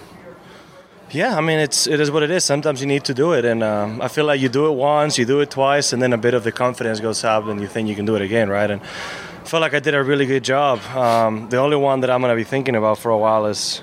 Yeah, 1.11 1.37
I 1.37 1.41
mean 1.41 1.61
it's 1.61 1.87
it 1.87 2.01
is 2.01 2.11
what 2.11 2.25
it 2.25 2.33
is. 2.33 2.45
Sometimes 2.45 2.81
you 2.81 2.87
need 2.89 3.05
to 3.05 3.15
do 3.15 3.33
it, 3.33 3.45
and 3.45 3.63
um, 3.63 4.03
I 4.03 4.09
feel 4.09 4.25
like 4.25 4.41
you 4.41 4.49
do 4.49 4.67
it 4.67 4.73
once, 4.73 5.19
you 5.19 5.25
do 5.25 5.39
it 5.39 5.51
twice, 5.51 5.93
and 5.93 6.03
then 6.03 6.13
a 6.13 6.19
bit 6.19 6.35
of 6.35 6.43
the 6.43 6.51
confidence 6.51 6.99
goes 6.99 7.23
up, 7.23 7.45
and 7.47 7.61
you 7.61 7.69
think 7.69 7.89
you 7.89 7.95
can 7.95 8.07
do 8.07 8.17
it 8.17 8.23
again, 8.23 8.49
right? 8.49 8.69
And 8.69 8.83
I 8.83 9.49
feel 9.49 9.61
like 9.61 9.73
I 9.73 9.79
did 9.79 9.95
a 9.95 10.03
really 10.03 10.27
good 10.27 10.43
job. 10.43 10.81
Um, 10.97 11.49
the 11.49 11.59
only 11.59 11.77
one 11.77 12.01
that 12.01 12.11
I'm 12.11 12.21
gonna 12.21 12.35
be 12.35 12.43
thinking 12.43 12.75
about 12.75 12.99
for 12.99 13.13
a 13.13 13.19
while 13.19 13.47
is 13.47 13.83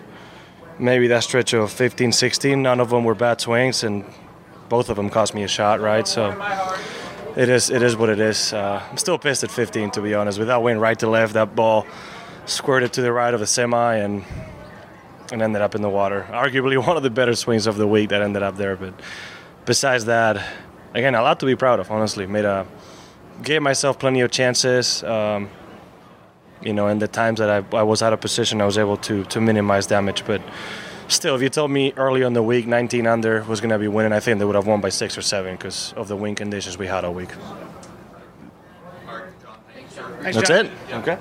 maybe 0.78 1.08
that 1.08 1.24
stretch 1.24 1.54
of 1.54 1.72
15, 1.72 2.12
16. 2.12 2.62
None 2.62 2.82
of 2.82 2.90
them 2.90 3.06
were 3.06 3.16
bad 3.16 3.40
swings, 3.40 3.86
and 3.86 4.04
both 4.68 4.90
of 4.90 4.98
them 4.98 5.10
cost 5.10 5.34
me 5.34 5.44
a 5.44 5.48
shot, 5.48 5.80
right? 5.80 6.06
So 6.06 6.32
it 7.36 7.50
is 7.50 7.70
it 7.70 7.82
is 7.82 7.96
what 7.96 8.10
it 8.10 8.20
is. 8.20 8.54
Uh, 8.54 8.82
I'm 8.90 8.98
still 8.98 9.18
pissed 9.18 9.44
at 9.44 9.52
15, 9.52 9.92
to 9.92 10.02
be 10.02 10.14
honest. 10.14 10.40
Without 10.40 10.62
went 10.62 10.80
right 10.80 10.98
to 11.00 11.10
left, 11.10 11.34
that 11.34 11.56
ball 11.56 11.86
squirted 12.46 12.94
to 12.94 13.02
the 13.02 13.12
right 13.12 13.34
of 13.34 13.40
the 13.40 13.48
semi, 13.48 13.96
and 13.96 14.24
and 15.32 15.42
ended 15.42 15.62
up 15.62 15.74
in 15.76 15.82
the 15.82 15.90
water. 15.90 16.28
Arguably 16.30 16.78
one 16.88 16.98
of 16.98 17.04
the 17.04 17.10
better 17.10 17.36
swings 17.36 17.68
of 17.68 17.78
the 17.78 17.88
week 17.88 18.10
that 18.10 18.22
ended 18.22 18.44
up 18.44 18.58
there. 18.58 18.76
But 18.76 18.94
besides 19.66 20.06
that, 20.06 20.44
again, 20.94 21.16
a 21.16 21.22
lot 21.22 21.40
to 21.40 21.46
be 21.46 21.56
proud 21.56 21.80
of. 21.80 21.90
Honestly, 21.90 22.28
made 22.28 22.46
a 22.46 22.68
gave 23.42 23.62
myself 23.62 23.98
plenty 23.98 24.22
of 24.22 24.32
chances. 24.32 25.04
Um, 25.04 25.50
you 26.62 26.74
know, 26.74 26.88
in 26.88 27.00
the 27.00 27.08
times 27.08 27.40
that 27.40 27.50
I, 27.50 27.78
I 27.78 27.84
was 27.84 28.02
out 28.02 28.14
of 28.14 28.22
position, 28.22 28.62
I 28.62 28.66
was 28.66 28.78
able 28.78 28.98
to 28.98 29.24
to 29.26 29.42
minimize 29.42 29.88
damage. 29.88 30.24
But 30.26 30.42
still, 31.08 31.36
if 31.36 31.42
you 31.42 31.50
told 31.50 31.72
me 31.72 31.94
early 31.98 32.24
on 32.24 32.34
the 32.34 32.44
week 32.44 32.68
19 32.68 33.08
under 33.08 33.44
was 33.44 33.62
going 33.62 33.70
to 33.72 33.80
be 33.80 33.88
winning, 33.88 34.12
I 34.14 34.20
think 34.20 34.40
they 34.40 34.46
would 34.46 34.56
have 34.56 34.68
won 34.68 34.82
by 34.82 34.90
six 34.90 35.18
or 35.18 35.22
seven 35.22 35.56
because 35.56 35.94
of 35.96 36.08
the 36.08 36.16
wind 36.16 36.38
conditions 36.38 36.78
we 36.78 36.88
had 36.88 37.04
all 37.06 37.14
week. 37.14 37.30
Nice 40.22 40.36
That's 40.36 40.50
job. 40.50 40.66
it. 40.66 40.72
Okay. 40.94 41.18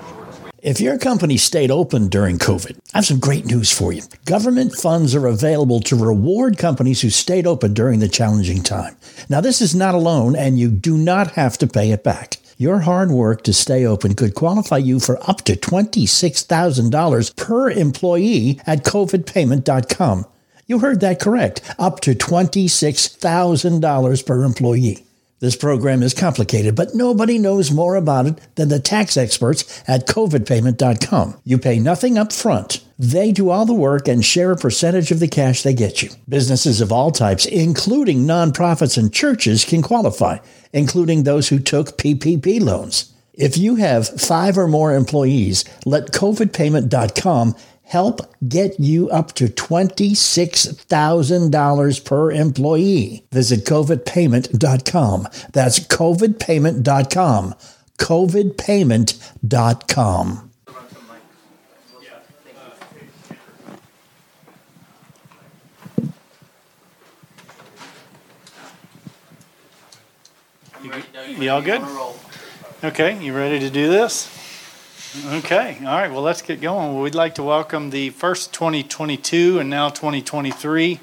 If 0.61 0.79
your 0.79 0.97
company 0.97 1.35
stayed 1.35 1.71
open 1.71 2.07
during 2.07 2.37
COVID, 2.37 2.79
I 2.93 2.99
have 2.99 3.05
some 3.05 3.19
great 3.19 3.45
news 3.45 3.69
for 3.69 3.91
you. 3.91 4.01
Government 4.23 4.73
funds 4.73 5.13
are 5.13 5.27
available 5.27 5.81
to 5.81 5.95
reward 5.97 6.57
companies 6.57 7.01
who 7.01 7.09
stayed 7.09 7.45
open 7.45 7.73
during 7.73 7.99
the 7.99 8.07
challenging 8.07 8.63
time. 8.63 8.95
Now, 9.27 9.41
this 9.41 9.61
is 9.61 9.75
not 9.75 9.93
a 9.93 9.97
loan, 9.97 10.37
and 10.37 10.57
you 10.57 10.71
do 10.71 10.97
not 10.97 11.31
have 11.31 11.57
to 11.57 11.67
pay 11.67 11.91
it 11.91 12.01
back. 12.01 12.37
Your 12.57 12.79
hard 12.79 13.11
work 13.11 13.43
to 13.43 13.53
stay 13.53 13.85
open 13.85 14.15
could 14.15 14.33
qualify 14.35 14.77
you 14.77 14.99
for 14.99 15.17
up 15.29 15.43
to 15.43 15.55
$26,000 15.55 17.35
per 17.35 17.69
employee 17.71 18.59
at 18.65 18.83
covidpayment.com. 18.83 20.25
You 20.65 20.79
heard 20.79 21.01
that 21.01 21.19
correct. 21.19 21.61
Up 21.77 21.99
to 22.01 22.15
$26,000 22.15 24.25
per 24.25 24.43
employee. 24.43 25.05
This 25.39 25.55
program 25.57 26.03
is 26.03 26.13
complicated, 26.13 26.73
but 26.73 26.95
nobody 26.95 27.37
knows 27.37 27.69
more 27.69 27.97
about 27.97 28.27
it 28.27 28.39
than 28.55 28.69
the 28.69 28.79
tax 28.79 29.17
experts 29.17 29.83
at 29.89 30.07
covidpayment.com. 30.07 31.35
You 31.43 31.57
pay 31.57 31.79
nothing 31.79 32.17
up 32.17 32.31
front. 32.31 32.81
They 33.03 33.31
do 33.33 33.49
all 33.49 33.65
the 33.65 33.73
work 33.73 34.07
and 34.07 34.23
share 34.23 34.53
a 34.53 34.55
percentage 34.55 35.11
of 35.11 35.19
the 35.19 35.27
cash 35.27 35.61
they 35.61 35.73
get 35.73 36.01
you. 36.01 36.11
Businesses 36.29 36.79
of 36.79 36.93
all 36.93 37.11
types, 37.11 37.45
including 37.45 38.19
nonprofits 38.19 38.97
and 38.97 39.13
churches, 39.13 39.65
can 39.65 39.81
qualify, 39.81 40.37
including 40.71 41.23
those 41.23 41.49
who 41.49 41.59
took 41.59 41.97
PPP 41.97 42.61
loans. 42.61 43.13
If 43.33 43.57
you 43.57 43.75
have 43.75 44.07
five 44.07 44.57
or 44.57 44.69
more 44.69 44.95
employees, 44.95 45.65
let 45.85 46.13
covidpayment.com 46.13 47.57
help 47.81 48.21
get 48.47 48.79
you 48.79 49.09
up 49.09 49.33
to 49.33 49.47
$26,000 49.47 52.05
per 52.05 52.31
employee. 52.31 53.25
Visit 53.33 53.65
covidpayment.com. 53.65 55.27
That's 55.51 55.79
covidpayment.com. 55.81 57.55
covidpayment.com. 57.97 60.52
You 71.27 71.49
all 71.49 71.61
good? 71.61 71.81
Okay, 72.83 73.23
you 73.23 73.35
ready 73.35 73.59
to 73.59 73.69
do 73.71 73.89
this? 73.89 74.29
Okay, 75.25 75.77
all 75.79 75.85
right, 75.85 76.11
well, 76.11 76.21
let's 76.21 76.43
get 76.43 76.61
going. 76.61 76.99
We'd 77.01 77.15
like 77.15 77.35
to 77.35 77.43
welcome 77.43 77.89
the 77.89 78.11
first 78.11 78.53
2022 78.53 79.59
and 79.59 79.71
now 79.71 79.89
2023 79.89 80.99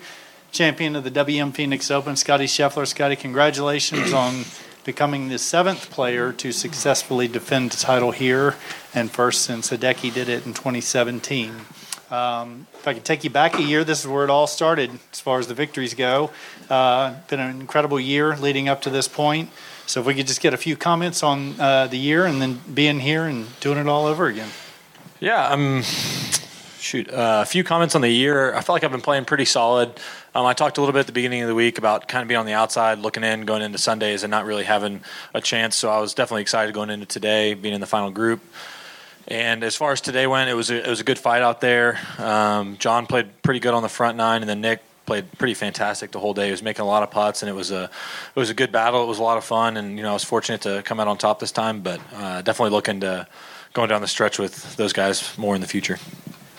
champion 0.53 0.95
of 0.95 1.03
the 1.03 1.11
WM 1.11 1.51
Phoenix 1.51 1.91
Open, 1.91 2.15
Scottie 2.15 2.47
Scheffler. 2.47 2.87
Scottie, 2.87 3.17
congratulations 3.17 4.13
on 4.13 4.45
becoming 4.85 5.29
the 5.29 5.39
seventh 5.39 5.91
player 5.91 6.33
to 6.35 6.53
successfully 6.53 7.27
defend 7.27 7.73
the 7.73 7.77
title 7.77 8.13
here 8.13 8.55
and 8.95 9.11
first 9.11 9.43
since 9.43 9.71
Hideki 9.71 10.15
did 10.15 10.29
it 10.29 10.47
in 10.47 10.55
2017. 10.55 11.53
Um, 12.11 12.67
if 12.75 12.89
I 12.89 12.95
could 12.95 13.05
take 13.05 13.23
you 13.23 13.31
back 13.31 13.59
a 13.59 13.63
year, 13.63 13.85
this 13.85 14.01
is 14.01 14.07
where 14.07 14.25
it 14.25 14.31
all 14.31 14.47
started 14.49 14.91
as 15.13 15.21
far 15.21 15.39
as 15.39 15.47
the 15.47 15.55
victories 15.55 15.95
go. 15.95 16.31
Uh, 16.69 17.15
been 17.29 17.39
an 17.39 17.61
incredible 17.61 18.01
year 18.01 18.37
leading 18.37 18.69
up 18.69 18.83
to 18.83 18.91
this 18.91 19.07
point. 19.07 19.51
So 19.87 20.01
if 20.01 20.07
we 20.07 20.15
could 20.15 20.27
just 20.27 20.41
get 20.41 20.53
a 20.55 20.57
few 20.57 20.77
comments 20.77 21.23
on 21.23 21.61
uh, 21.61 21.87
the 21.87 21.97
year 21.97 22.27
and 22.27 22.41
then 22.41 22.61
being 22.73 23.01
here 23.01 23.25
and 23.25 23.47
doing 23.61 23.79
it 23.79 23.87
all 23.87 24.07
over 24.07 24.27
again. 24.27 24.49
Yeah, 25.21 25.49
um, 25.49 25.83
shoot, 26.79 27.09
uh, 27.11 27.43
a 27.43 27.47
few 27.47 27.63
comments 27.63 27.95
on 27.95 28.01
the 28.01 28.09
year. 28.09 28.55
I 28.55 28.61
felt 28.61 28.77
like 28.77 28.85
I've 28.85 28.91
been 28.91 29.01
playing 29.01 29.25
pretty 29.25 29.45
solid. 29.45 29.91
Um, 30.35 30.47
I 30.47 30.53
talked 30.53 30.79
a 30.79 30.81
little 30.81 30.93
bit 30.93 31.01
at 31.01 31.07
the 31.07 31.13
beginning 31.13 31.43
of 31.43 31.49
the 31.49 31.55
week 31.55 31.77
about 31.79 32.09
kind 32.09 32.23
of 32.23 32.29
being 32.29 32.39
on 32.39 32.47
the 32.47 32.53
outside, 32.53 32.99
looking 32.99 33.23
in, 33.23 33.45
going 33.47 33.63
into 33.63 33.79
Sundays, 33.79 34.23
and 34.23 34.31
not 34.31 34.45
really 34.47 34.65
having 34.65 35.01
a 35.35 35.41
chance. 35.41 35.77
So 35.77 35.91
I 35.91 36.01
was 36.01 36.15
definitely 36.15 36.43
excited 36.43 36.75
going 36.75 36.91
into 36.91 37.07
today, 37.07 37.55
being 37.55 37.75
in 37.75 37.81
the 37.81 37.87
final 37.87 38.11
group. 38.11 38.41
And 39.29 39.63
as 39.63 39.77
far 39.77 39.93
as 39.93 40.01
today 40.01 40.27
went, 40.27 40.51
it 40.51 40.55
was 40.55 40.71
a, 40.71 40.85
it 40.85 40.89
was 40.89 41.01
a 41.01 41.05
good 41.05 41.19
fight 41.19 41.43
out 41.43 41.61
there. 41.61 41.99
Um, 42.19 42.77
Jon 42.79 43.07
played 43.07 43.43
pretty 43.43 43.61
good 43.61 43.75
on 43.75 43.83
the 43.83 43.89
front 43.89 44.17
nine, 44.17 44.43
and 44.43 44.49
then 44.49 44.61
Nick 44.61 44.83
played 45.07 45.31
pretty 45.39 45.55
fantastic 45.55 46.13
the 46.13 46.21
whole 46.21 46.35
day. 46.35 46.47
He 46.47 46.51
was 46.53 46.63
making 46.63 46.83
a 46.83 46.87
lot 46.87 47.03
of 47.03 47.11
putts, 47.11 47.43
and 47.43 47.49
it 47.49 47.53
was 47.53 47.71
a 47.71 47.85
it 47.85 48.39
was 48.39 48.51
a 48.51 48.55
good 48.55 48.71
battle. 48.71 49.03
It 49.03 49.07
was 49.07 49.19
a 49.19 49.23
lot 49.23 49.39
of 49.39 49.45
fun, 49.45 49.77
and 49.77 49.97
you 49.97 50.03
know 50.03 50.11
I 50.11 50.13
was 50.13 50.25
fortunate 50.25 50.61
to 50.63 50.83
come 50.85 51.01
out 51.01 51.09
on 51.09 51.19
top 51.19 51.41
this 51.41 51.53
time. 51.53 51.81
But 51.81 52.01
uh, 52.15 52.43
definitely 52.43 52.71
looking 52.71 53.01
to 53.01 53.27
going 53.73 53.89
down 53.89 54.01
the 54.01 54.09
stretch 54.09 54.39
with 54.39 54.77
those 54.77 54.93
guys 54.93 55.37
more 55.37 55.55
in 55.55 55.61
the 55.61 55.67
future. 55.67 55.99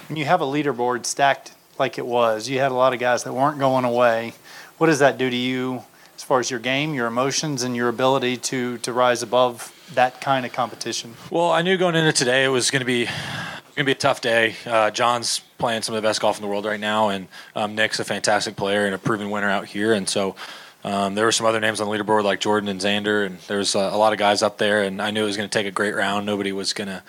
When 0.07 0.17
you 0.17 0.25
have 0.25 0.41
a 0.41 0.45
leaderboard 0.45 1.05
stacked 1.05 1.53
like 1.79 1.97
it 1.97 2.05
was, 2.05 2.49
you 2.49 2.59
had 2.59 2.71
a 2.71 2.75
lot 2.75 2.93
of 2.93 2.99
guys 2.99 3.23
that 3.23 3.33
weren't 3.33 3.59
going 3.59 3.85
away. 3.85 4.33
What 4.77 4.87
does 4.87 4.99
that 4.99 5.17
do 5.17 5.29
to 5.29 5.35
you 5.35 5.83
as 6.17 6.23
far 6.23 6.39
as 6.39 6.51
your 6.51 6.59
game, 6.59 6.93
your 6.93 7.07
emotions, 7.07 7.63
and 7.63 7.75
your 7.75 7.87
ability 7.87 8.37
to 8.37 8.77
to 8.79 8.91
rise 8.91 9.23
above 9.23 9.73
that 9.95 10.21
kind 10.21 10.45
of 10.45 10.53
competition? 10.53 11.15
Well, 11.29 11.51
I 11.51 11.61
knew 11.61 11.77
going 11.77 11.95
into 11.95 12.13
today 12.13 12.43
it 12.43 12.49
was 12.49 12.71
going 12.71 12.81
to 12.81 12.85
be 12.85 13.05
going 13.05 13.85
to 13.85 13.89
be 13.89 13.91
a 13.91 13.95
tough 13.95 14.21
day. 14.21 14.55
Uh, 14.65 14.91
Jon's 14.91 15.39
playing 15.57 15.81
some 15.81 15.95
of 15.95 16.01
the 16.01 16.07
best 16.07 16.19
golf 16.21 16.37
in 16.37 16.41
the 16.41 16.47
world 16.47 16.65
right 16.65 16.79
now, 16.79 17.09
and 17.09 17.27
um, 17.55 17.75
Nick's 17.75 17.99
a 17.99 18.03
fantastic 18.03 18.55
player 18.55 18.85
and 18.85 18.93
a 18.93 18.97
proven 18.97 19.29
winner 19.29 19.49
out 19.49 19.65
here. 19.65 19.93
And 19.93 20.07
so 20.09 20.35
um, 20.83 21.15
there 21.15 21.25
were 21.25 21.31
some 21.31 21.45
other 21.45 21.59
names 21.59 21.79
on 21.79 21.87
the 21.87 21.97
leaderboard 21.97 22.23
like 22.23 22.39
Jordan 22.39 22.69
and 22.69 22.81
Xander, 22.81 23.25
and 23.25 23.39
there's 23.47 23.75
uh, 23.75 23.89
a 23.91 23.97
lot 23.97 24.13
of 24.13 24.19
guys 24.19 24.41
up 24.41 24.57
there. 24.57 24.83
And 24.83 25.01
I 25.01 25.11
knew 25.11 25.23
it 25.23 25.27
was 25.27 25.37
going 25.37 25.49
to 25.49 25.57
take 25.57 25.67
a 25.67 25.71
great 25.71 25.95
round. 25.95 26.25
Nobody 26.25 26.51
was 26.51 26.73
going 26.73 26.89
to, 26.89 27.01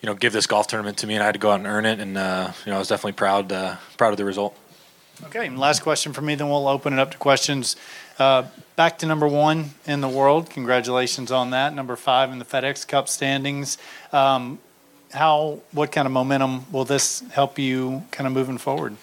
you 0.00 0.06
know, 0.06 0.14
give 0.14 0.32
this 0.32 0.46
golf 0.46 0.66
tournament 0.66 0.98
to 0.98 1.06
me, 1.06 1.14
and 1.14 1.22
I 1.22 1.26
had 1.26 1.34
to 1.34 1.38
go 1.38 1.50
out 1.50 1.60
and 1.60 1.66
earn 1.66 1.84
it. 1.84 2.00
And 2.00 2.16
uh, 2.16 2.52
you 2.64 2.70
know, 2.70 2.76
I 2.76 2.78
was 2.78 2.88
definitely 2.88 3.12
proud 3.12 3.52
uh, 3.52 3.76
proud 3.96 4.12
of 4.12 4.16
the 4.16 4.24
result. 4.24 4.56
Okay, 5.24 5.48
last 5.48 5.82
question 5.82 6.12
for 6.12 6.20
me, 6.20 6.34
then 6.34 6.48
we'll 6.50 6.68
open 6.68 6.92
it 6.92 6.98
up 6.98 7.10
to 7.10 7.18
questions. 7.18 7.74
Uh, 8.18 8.44
back 8.76 8.98
to 8.98 9.06
number 9.06 9.28
one 9.28 9.70
in 9.86 10.00
the 10.00 10.08
world. 10.08 10.48
Congratulations 10.50 11.30
on 11.30 11.50
that. 11.50 11.74
Number 11.74 11.96
five 11.96 12.30
in 12.32 12.38
the 12.38 12.44
FedEx 12.44 12.86
Cup 12.86 13.08
standings. 13.08 13.78
Um, 14.12 14.58
how, 15.12 15.60
what 15.72 15.92
kind 15.92 16.06
of 16.06 16.12
momentum 16.12 16.70
will 16.72 16.84
this 16.84 17.20
help 17.32 17.58
you 17.58 18.04
kind 18.10 18.26
of 18.26 18.32
moving 18.32 18.58
forward? 18.58 18.96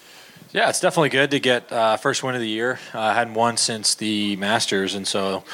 Yeah, 0.52 0.68
it's 0.68 0.80
definitely 0.80 1.08
good 1.08 1.30
to 1.32 1.40
get 1.40 1.70
uh, 1.72 1.96
first 1.96 2.22
win 2.22 2.34
of 2.34 2.40
the 2.40 2.48
year. 2.48 2.78
Uh, 2.92 3.00
I 3.00 3.14
hadn't 3.14 3.34
won 3.34 3.56
since 3.56 3.94
the 3.94 4.36
Masters, 4.36 4.94
and 4.94 5.06
so 5.06 5.44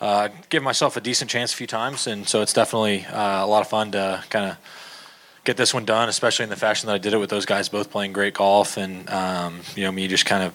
uh, 0.00 0.28
give 0.48 0.62
myself 0.62 0.96
a 0.96 1.00
decent 1.00 1.30
chance 1.30 1.52
a 1.52 1.56
few 1.56 1.66
times, 1.66 2.06
and 2.06 2.26
so 2.28 2.40
it's 2.40 2.52
definitely 2.52 3.04
uh, 3.06 3.44
a 3.44 3.46
lot 3.46 3.60
of 3.60 3.68
fun 3.68 3.90
to 3.92 4.22
kind 4.30 4.50
of 4.50 4.56
get 5.44 5.56
this 5.56 5.74
one 5.74 5.84
done, 5.84 6.08
especially 6.08 6.44
in 6.44 6.50
the 6.50 6.56
fashion 6.56 6.86
that 6.86 6.94
I 6.94 6.98
did 6.98 7.12
it 7.12 7.18
with 7.18 7.30
those 7.30 7.46
guys 7.46 7.68
both 7.68 7.90
playing 7.90 8.12
great 8.12 8.34
golf, 8.34 8.76
and 8.76 9.08
um, 9.10 9.60
you 9.74 9.84
know 9.84 9.92
me 9.92 10.08
just 10.08 10.24
kind 10.24 10.42
of 10.42 10.54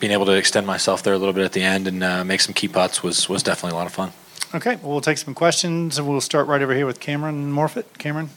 being 0.00 0.12
able 0.12 0.26
to 0.26 0.32
extend 0.32 0.66
myself 0.66 1.02
there 1.02 1.14
a 1.14 1.18
little 1.18 1.32
bit 1.32 1.44
at 1.44 1.52
the 1.52 1.62
end 1.62 1.86
and 1.86 2.02
uh, 2.02 2.24
make 2.24 2.40
some 2.40 2.54
key 2.54 2.68
putts 2.68 3.02
was 3.02 3.28
was 3.28 3.42
definitely 3.42 3.76
a 3.76 3.78
lot 3.78 3.86
of 3.86 3.92
fun. 3.92 4.12
Okay, 4.54 4.76
well, 4.76 4.92
we'll 4.92 5.00
take 5.00 5.18
some 5.18 5.34
questions, 5.34 5.98
and 5.98 6.08
we'll 6.08 6.20
start 6.20 6.46
right 6.46 6.62
over 6.62 6.74
here 6.74 6.86
with 6.86 7.00
Cameron 7.00 7.52
Morfitt. 7.52 7.86
Cameron. 7.98 8.30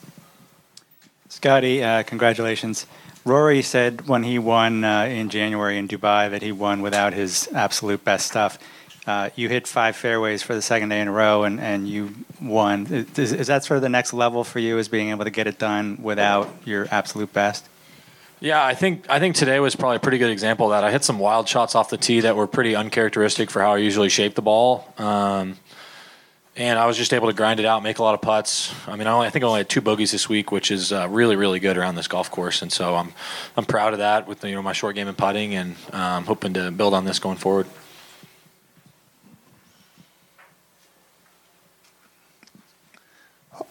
Scottie, 1.29 1.83
uh, 1.83 2.01
congratulations. 2.03 2.87
Rory 3.23 3.61
said 3.61 4.07
when 4.07 4.23
he 4.23 4.39
won 4.39 4.83
uh, 4.83 5.03
in 5.03 5.29
January 5.29 5.77
in 5.77 5.87
Dubai 5.87 6.31
that 6.31 6.41
he 6.41 6.51
won 6.51 6.81
without 6.81 7.13
his 7.13 7.47
absolute 7.53 8.03
best 8.03 8.25
stuff. 8.27 8.57
Uh, 9.05 9.29
you 9.35 9.47
hit 9.47 9.67
five 9.67 9.95
fairways 9.95 10.41
for 10.41 10.55
the 10.55 10.61
second 10.61 10.89
day 10.89 11.01
in 11.01 11.07
a 11.07 11.11
row, 11.11 11.43
and, 11.43 11.59
and 11.59 11.87
you 11.87 12.15
won. 12.41 12.87
Is, 13.15 13.31
is 13.31 13.47
that 13.47 13.63
sort 13.63 13.77
of 13.77 13.81
the 13.81 13.89
next 13.89 14.13
level 14.13 14.43
for 14.43 14.59
you, 14.59 14.77
is 14.79 14.87
being 14.87 15.09
able 15.09 15.25
to 15.25 15.29
get 15.29 15.45
it 15.45 15.59
done 15.59 15.99
without 16.01 16.49
your 16.65 16.87
absolute 16.89 17.31
best? 17.31 17.67
Yeah, 18.39 18.63
I 18.63 18.75
think 18.75 19.09
I 19.09 19.19
think 19.19 19.35
today 19.35 19.59
was 19.59 19.75
probably 19.75 19.95
a 19.95 19.99
pretty 19.99 20.19
good 20.19 20.29
example 20.29 20.67
of 20.67 20.71
that. 20.71 20.83
I 20.83 20.91
hit 20.91 21.03
some 21.03 21.17
wild 21.17 21.47
shots 21.47 21.73
off 21.73 21.89
the 21.89 21.97
tee 21.97 22.19
that 22.19 22.35
were 22.35 22.45
pretty 22.45 22.75
uncharacteristic 22.75 23.49
for 23.49 23.61
how 23.61 23.73
I 23.73 23.77
usually 23.77 24.09
shape 24.09 24.35
the 24.35 24.43
ball. 24.43 24.93
Um, 24.99 25.57
and 26.55 26.77
I 26.77 26.85
was 26.85 26.97
just 26.97 27.13
able 27.13 27.27
to 27.27 27.33
grind 27.33 27.59
it 27.59 27.65
out, 27.65 27.83
make 27.83 27.99
a 27.99 28.03
lot 28.03 28.13
of 28.15 28.21
putts. 28.21 28.73
I 28.87 28.95
mean, 28.95 29.05
I, 29.05 29.11
only, 29.11 29.27
I 29.27 29.29
think 29.29 29.43
I 29.43 29.47
only 29.47 29.59
had 29.59 29.69
two 29.69 29.81
bogeys 29.81 30.11
this 30.11 30.27
week, 30.27 30.51
which 30.51 30.71
is 30.71 30.91
uh, 30.91 31.07
really, 31.07 31.35
really 31.35 31.59
good 31.59 31.77
around 31.77 31.95
this 31.95 32.07
golf 32.07 32.31
course, 32.31 32.61
and 32.61 32.71
so 32.71 32.95
I'm 32.95 33.13
I'm 33.55 33.65
proud 33.65 33.93
of 33.93 33.99
that 33.99 34.27
with 34.27 34.43
you 34.43 34.53
know 34.53 34.61
my 34.61 34.73
short 34.73 34.95
game 34.95 35.07
and 35.07 35.17
putting, 35.17 35.55
and 35.55 35.75
um, 35.91 36.25
hoping 36.25 36.53
to 36.53 36.69
build 36.69 36.93
on 36.93 37.05
this 37.05 37.17
going 37.17 37.37
forward. 37.37 37.65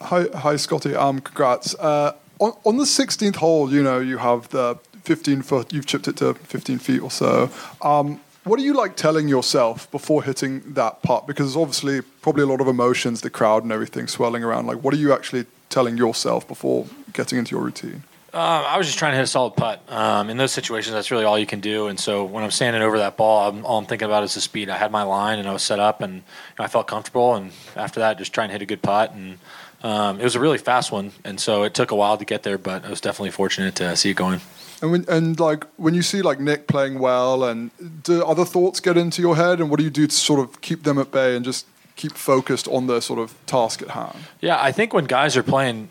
Hi, 0.01 0.27
hi, 0.35 0.57
Scottie. 0.57 0.97
Um, 0.97 1.21
congrats. 1.21 1.75
Uh, 1.77 2.15
on, 2.41 2.53
on 2.65 2.77
the 2.77 2.85
16th 2.85 3.37
hole, 3.37 3.73
you 3.73 3.83
know, 3.83 3.99
you 3.99 4.19
have 4.19 4.49
the 4.51 4.79
15 5.05 5.43
foot. 5.43 5.73
You've 5.73 5.87
chipped 5.87 6.09
it 6.09 6.17
to 6.17 6.35
15 6.35 6.79
feet 6.79 7.01
or 7.01 7.11
so. 7.11 7.51
Um, 7.83 8.21
what 8.45 8.61
are 8.61 8.63
you 8.63 8.75
like 8.75 8.97
telling 8.97 9.29
yourself 9.29 9.91
before 9.91 10.23
hitting 10.23 10.75
that 10.75 11.03
putt? 11.03 11.27
Because 11.27 11.57
obviously 11.57 12.01
probably 12.23 12.45
a 12.45 12.47
lot 12.47 12.61
of 12.61 12.69
emotions, 12.69 13.21
the 13.23 13.31
crowd 13.31 13.65
and 13.65 13.73
everything 13.73 14.07
swelling 14.07 14.45
around. 14.45 14.67
Like, 14.67 14.85
what 14.85 14.95
are 14.95 14.99
you 14.99 15.13
actually 15.13 15.47
telling 15.69 15.97
yourself 15.97 16.47
before 16.47 16.87
getting 17.13 17.39
into 17.39 17.57
your 17.57 17.65
routine? 17.65 18.05
Um, 18.33 18.65
I 18.67 18.77
was 18.77 18.87
just 18.87 18.99
trying 18.99 19.13
to 19.13 19.17
hit 19.17 19.23
a 19.23 19.27
solid 19.27 19.57
putt. 19.57 19.81
Um, 19.89 20.29
in 20.29 20.37
those 20.37 20.53
situations, 20.53 20.93
that's 20.93 21.11
really 21.11 21.25
all 21.25 21.39
you 21.39 21.47
can 21.47 21.61
do. 21.61 21.87
And 21.87 21.99
so 21.99 22.23
when 22.25 22.45
I'm 22.45 22.51
standing 22.51 22.83
over 22.83 22.99
that 22.99 23.17
ball, 23.17 23.49
I'm, 23.49 23.65
all 23.65 23.79
I'm 23.79 23.87
thinking 23.87 24.05
about 24.05 24.25
is 24.25 24.35
the 24.35 24.43
speed. 24.43 24.69
I 24.69 24.77
had 24.77 24.93
my 24.93 25.05
line 25.05 25.39
and 25.39 25.49
I 25.49 25.55
was 25.55 25.63
set 25.63 25.79
up, 25.79 26.03
and 26.03 26.17
you 26.17 26.23
know, 26.59 26.65
I 26.65 26.69
felt 26.69 26.87
comfortable. 26.87 27.35
And 27.35 27.51
after 27.75 28.01
that, 28.01 28.19
just 28.19 28.35
trying 28.35 28.49
to 28.49 28.53
hit 28.53 28.61
a 28.61 28.67
good 28.67 28.83
putt. 28.83 29.13
And 29.15 29.39
um, 29.87 30.19
it 30.21 30.25
was 30.25 30.35
a 30.35 30.41
really 30.41 30.59
fast 30.59 30.91
one, 30.91 31.13
and 31.23 31.39
so 31.39 31.63
it 31.63 31.73
took 31.73 31.93
a 31.93 31.95
while 31.95 32.19
to 32.19 32.25
get 32.25 32.43
there, 32.43 32.59
but 32.59 32.85
I 32.85 32.91
was 32.91 33.01
definitely 33.01 33.31
fortunate 33.31 33.77
to 33.77 33.97
see 33.97 34.11
it 34.11 34.17
going. 34.17 34.41
And 34.83 34.91
when 34.91 35.05
and 35.09 35.39
like 35.39 35.63
when 35.77 35.95
you 35.95 36.03
see 36.03 36.23
like 36.23 36.41
Nick 36.41 36.67
playing 36.67 36.99
well, 36.99 37.45
and 37.45 37.71
do 38.03 38.25
other 38.25 38.45
thoughts 38.45 38.81
get 38.81 38.97
into 38.97 39.23
your 39.23 39.37
head, 39.37 39.61
and 39.61 39.71
what 39.71 39.79
do 39.79 39.85
you 39.85 39.91
do 39.91 40.09
to 40.09 40.15
sort 40.15 40.41
of 40.41 40.61
keep 40.61 40.83
them 40.83 40.99
at 40.99 41.13
bay 41.13 41.37
and 41.37 41.45
just 41.45 41.67
keep 41.95 42.15
focused 42.15 42.67
on 42.67 42.89
the 42.89 43.01
sort 43.01 43.21
of 43.21 43.33
task 43.47 43.81
at 43.81 43.91
hand? 43.91 44.19
Yeah, 44.41 44.61
I 44.61 44.73
think 44.73 44.93
when 44.93 45.05
guys 45.05 45.37
are 45.37 45.45
playing, 45.45 45.89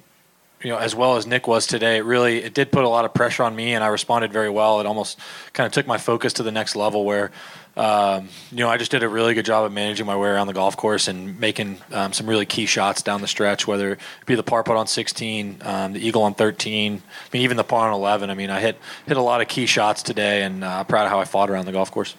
you 0.61 0.71
know, 0.71 0.77
as 0.77 0.93
well 0.93 1.15
as 1.15 1.25
Nick 1.25 1.47
was 1.47 1.65
today, 1.65 1.95
it 1.95 2.03
really 2.03 2.43
it 2.43 2.53
did 2.53 2.73
put 2.73 2.83
a 2.83 2.89
lot 2.89 3.05
of 3.05 3.13
pressure 3.13 3.43
on 3.43 3.55
me, 3.55 3.73
and 3.73 3.81
I 3.81 3.87
responded 3.87 4.33
very 4.33 4.49
well. 4.49 4.81
It 4.81 4.85
almost 4.85 5.17
kind 5.53 5.67
of 5.67 5.71
took 5.71 5.87
my 5.87 5.97
focus 5.97 6.33
to 6.33 6.43
the 6.43 6.51
next 6.51 6.75
level 6.75 7.05
where. 7.05 7.31
Um, 7.77 8.29
you 8.51 8.59
know, 8.59 8.69
I 8.69 8.77
just 8.77 8.91
did 8.91 9.03
a 9.03 9.09
really 9.09 9.33
good 9.33 9.45
job 9.45 9.65
of 9.65 9.73
managing 9.73 10.05
my 10.05 10.15
way 10.15 10.29
around 10.29 10.47
the 10.47 10.53
golf 10.53 10.77
course 10.77 11.09
and 11.09 11.37
making 11.39 11.77
um, 11.91 12.13
some 12.13 12.25
really 12.25 12.45
key 12.45 12.65
shots 12.65 13.01
down 13.01 13.19
the 13.19 13.27
stretch, 13.27 13.67
whether 13.67 13.93
it 13.93 13.99
be 14.25 14.35
the 14.35 14.43
par 14.43 14.63
putt 14.63 14.77
on 14.77 14.87
16, 14.87 15.57
um, 15.61 15.93
the 15.93 16.05
eagle 16.05 16.23
on 16.23 16.33
13, 16.33 16.93
I 16.93 17.01
mean, 17.33 17.41
even 17.41 17.57
the 17.57 17.65
par 17.65 17.89
on 17.89 17.93
11. 17.93 18.29
I 18.29 18.33
mean, 18.33 18.49
I 18.49 18.61
hit 18.61 18.79
hit 19.05 19.17
a 19.17 19.21
lot 19.21 19.41
of 19.41 19.49
key 19.49 19.65
shots 19.65 20.03
today, 20.03 20.43
and 20.43 20.63
uh, 20.63 20.67
I'm 20.67 20.85
proud 20.85 21.05
of 21.05 21.11
how 21.11 21.19
I 21.19 21.25
fought 21.25 21.49
around 21.49 21.65
the 21.65 21.73
golf 21.73 21.91
course. 21.91 22.15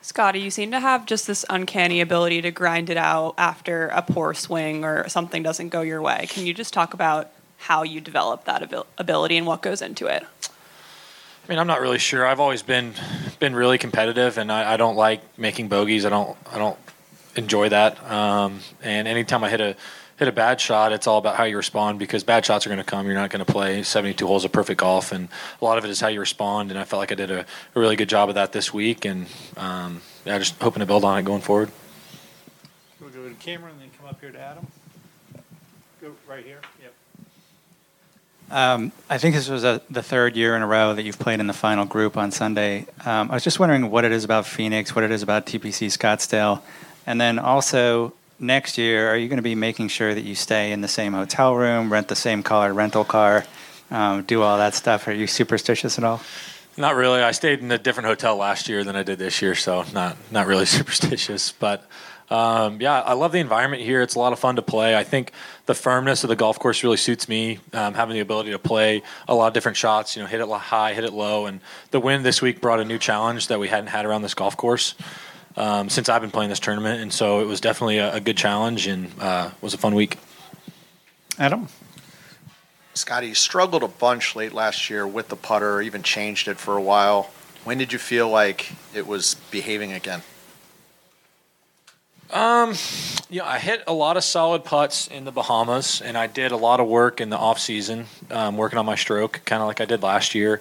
Scottie, 0.00 0.40
you 0.40 0.50
seem 0.50 0.72
to 0.72 0.80
have 0.80 1.06
just 1.06 1.28
this 1.28 1.44
uncanny 1.48 2.00
ability 2.00 2.42
to 2.42 2.50
grind 2.50 2.90
it 2.90 2.96
out 2.96 3.34
after 3.38 3.86
a 3.86 4.02
poor 4.02 4.34
swing 4.34 4.84
or 4.84 5.08
something 5.08 5.44
doesn't 5.44 5.68
go 5.68 5.80
your 5.80 6.02
way. 6.02 6.26
Can 6.28 6.44
you 6.44 6.52
just 6.52 6.74
talk 6.74 6.92
about 6.92 7.30
how 7.58 7.84
you 7.84 8.00
develop 8.00 8.44
that 8.46 8.64
abil- 8.64 8.88
ability 8.98 9.36
and 9.36 9.46
what 9.46 9.62
goes 9.62 9.80
into 9.80 10.06
it? 10.08 10.26
I 11.44 11.52
mean, 11.52 11.58
I'm 11.58 11.66
not 11.66 11.80
really 11.80 11.98
sure. 11.98 12.24
I've 12.24 12.40
always 12.40 12.62
been 12.62 12.94
been 13.40 13.54
really 13.54 13.78
competitive, 13.78 14.38
and 14.38 14.52
I, 14.52 14.74
I 14.74 14.76
don't 14.76 14.94
like 14.94 15.20
making 15.38 15.68
bogeys. 15.68 16.06
I 16.06 16.08
don't 16.08 16.36
I 16.50 16.58
don't 16.58 16.78
enjoy 17.34 17.68
that. 17.70 18.02
Um, 18.10 18.60
and 18.82 19.08
anytime 19.08 19.42
I 19.42 19.50
hit 19.50 19.60
a 19.60 19.76
hit 20.18 20.28
a 20.28 20.32
bad 20.32 20.60
shot, 20.60 20.92
it's 20.92 21.08
all 21.08 21.18
about 21.18 21.34
how 21.34 21.42
you 21.42 21.56
respond 21.56 21.98
because 21.98 22.22
bad 22.22 22.46
shots 22.46 22.64
are 22.64 22.68
going 22.68 22.78
to 22.78 22.84
come. 22.84 23.06
You're 23.06 23.16
not 23.16 23.30
going 23.30 23.44
to 23.44 23.50
play 23.50 23.82
72 23.82 24.24
holes 24.24 24.44
of 24.44 24.52
perfect 24.52 24.80
golf, 24.80 25.10
and 25.10 25.28
a 25.60 25.64
lot 25.64 25.78
of 25.78 25.84
it 25.84 25.90
is 25.90 26.00
how 26.00 26.08
you 26.08 26.20
respond. 26.20 26.70
And 26.70 26.78
I 26.78 26.84
felt 26.84 27.00
like 27.00 27.10
I 27.10 27.16
did 27.16 27.32
a, 27.32 27.40
a 27.40 27.80
really 27.80 27.96
good 27.96 28.08
job 28.08 28.28
of 28.28 28.36
that 28.36 28.52
this 28.52 28.72
week, 28.72 29.04
and 29.04 29.26
um, 29.56 30.00
yeah, 30.24 30.38
just 30.38 30.60
hoping 30.62 30.80
to 30.80 30.86
build 30.86 31.04
on 31.04 31.18
it 31.18 31.24
going 31.24 31.42
forward. 31.42 31.72
We'll 33.00 33.10
go 33.10 33.28
to 33.28 33.34
Cameron 33.34 33.72
and 33.72 33.80
then 33.80 33.90
come 33.98 34.08
up 34.08 34.20
here 34.20 34.30
to 34.30 34.40
Adam. 34.40 34.66
Go 36.00 36.12
right 36.28 36.44
here. 36.44 36.60
Um, 38.52 38.92
I 39.08 39.16
think 39.16 39.34
this 39.34 39.48
was 39.48 39.64
a, 39.64 39.80
the 39.88 40.02
third 40.02 40.36
year 40.36 40.54
in 40.54 40.60
a 40.60 40.66
row 40.66 40.94
that 40.94 41.04
you've 41.04 41.18
played 41.18 41.40
in 41.40 41.46
the 41.46 41.54
final 41.54 41.86
group 41.86 42.18
on 42.18 42.30
Sunday. 42.30 42.86
Um, 43.06 43.30
I 43.30 43.34
was 43.34 43.42
just 43.42 43.58
wondering 43.58 43.90
what 43.90 44.04
it 44.04 44.12
is 44.12 44.24
about 44.24 44.44
Phoenix, 44.44 44.94
what 44.94 45.04
it 45.04 45.10
is 45.10 45.22
about 45.22 45.46
TPC 45.46 45.86
Scottsdale, 45.86 46.60
and 47.06 47.18
then 47.18 47.38
also 47.38 48.12
next 48.38 48.76
year, 48.76 49.08
are 49.08 49.16
you 49.16 49.28
going 49.28 49.38
to 49.38 49.42
be 49.42 49.54
making 49.54 49.88
sure 49.88 50.14
that 50.14 50.20
you 50.20 50.34
stay 50.34 50.70
in 50.70 50.82
the 50.82 50.88
same 50.88 51.14
hotel 51.14 51.56
room, 51.56 51.90
rent 51.90 52.08
the 52.08 52.14
same 52.14 52.42
color 52.42 52.74
rental 52.74 53.04
car, 53.04 53.46
um, 53.90 54.22
do 54.24 54.42
all 54.42 54.58
that 54.58 54.74
stuff? 54.74 55.08
Are 55.08 55.12
you 55.12 55.26
superstitious 55.26 55.96
at 55.96 56.04
all? 56.04 56.20
Not 56.76 56.94
really. 56.94 57.22
I 57.22 57.30
stayed 57.30 57.60
in 57.60 57.72
a 57.72 57.78
different 57.78 58.06
hotel 58.06 58.36
last 58.36 58.68
year 58.68 58.84
than 58.84 58.96
I 58.96 59.02
did 59.02 59.18
this 59.18 59.40
year, 59.40 59.54
so 59.54 59.84
not 59.94 60.18
not 60.30 60.46
really 60.46 60.66
superstitious. 60.78 61.52
But 61.52 61.86
um, 62.32 62.80
yeah, 62.80 62.98
I 62.98 63.12
love 63.12 63.32
the 63.32 63.40
environment 63.40 63.82
here. 63.82 64.00
It's 64.00 64.14
a 64.14 64.18
lot 64.18 64.32
of 64.32 64.38
fun 64.38 64.56
to 64.56 64.62
play. 64.62 64.96
I 64.96 65.04
think 65.04 65.32
the 65.66 65.74
firmness 65.74 66.24
of 66.24 66.28
the 66.28 66.36
golf 66.36 66.58
course 66.58 66.82
really 66.82 66.96
suits 66.96 67.28
me. 67.28 67.58
Um, 67.74 67.92
having 67.92 68.14
the 68.14 68.20
ability 68.20 68.52
to 68.52 68.58
play 68.58 69.02
a 69.28 69.34
lot 69.34 69.48
of 69.48 69.52
different 69.52 69.76
shots, 69.76 70.16
you 70.16 70.22
know, 70.22 70.28
hit 70.28 70.40
it 70.40 70.48
high, 70.48 70.94
hit 70.94 71.04
it 71.04 71.12
low, 71.12 71.44
and 71.44 71.60
the 71.90 72.00
wind 72.00 72.24
this 72.24 72.40
week 72.40 72.62
brought 72.62 72.80
a 72.80 72.86
new 72.86 72.98
challenge 72.98 73.48
that 73.48 73.60
we 73.60 73.68
hadn't 73.68 73.88
had 73.88 74.06
around 74.06 74.22
this 74.22 74.32
golf 74.32 74.56
course. 74.56 74.94
Um, 75.58 75.90
since 75.90 76.08
I've 76.08 76.22
been 76.22 76.30
playing 76.30 76.48
this 76.48 76.60
tournament, 76.60 77.02
and 77.02 77.12
so 77.12 77.40
it 77.40 77.44
was 77.44 77.60
definitely 77.60 77.98
a, 77.98 78.14
a 78.14 78.20
good 78.20 78.38
challenge 78.38 78.86
and 78.86 79.12
uh, 79.20 79.50
was 79.60 79.74
a 79.74 79.78
fun 79.78 79.94
week. 79.94 80.16
Adam? 81.38 81.68
Scottie, 82.94 83.28
you 83.28 83.34
struggled 83.34 83.82
a 83.82 83.88
bunch 83.88 84.34
late 84.34 84.54
last 84.54 84.88
year 84.88 85.06
with 85.06 85.28
the 85.28 85.36
putter, 85.36 85.74
or 85.74 85.82
even 85.82 86.02
changed 86.02 86.48
it 86.48 86.56
for 86.56 86.78
a 86.78 86.82
while. 86.82 87.30
When 87.64 87.76
did 87.76 87.92
you 87.92 87.98
feel 87.98 88.30
like 88.30 88.72
it 88.94 89.06
was 89.06 89.34
behaving 89.50 89.92
again? 89.92 90.22
Um, 92.32 92.74
yeah, 93.28 93.44
I 93.44 93.58
hit 93.58 93.84
a 93.86 93.92
lot 93.92 94.16
of 94.16 94.24
solid 94.24 94.64
putts 94.64 95.06
in 95.06 95.24
the 95.24 95.30
Bahamas, 95.30 96.00
and 96.00 96.16
I 96.16 96.26
did 96.26 96.50
a 96.50 96.56
lot 96.56 96.80
of 96.80 96.88
work 96.88 97.20
in 97.20 97.28
the 97.28 97.36
off 97.36 97.58
season, 97.58 98.06
um, 98.30 98.56
working 98.56 98.78
on 98.78 98.86
my 98.86 98.94
stroke, 98.94 99.42
kind 99.44 99.60
of 99.60 99.68
like 99.68 99.82
I 99.82 99.84
did 99.84 100.02
last 100.02 100.34
year. 100.34 100.60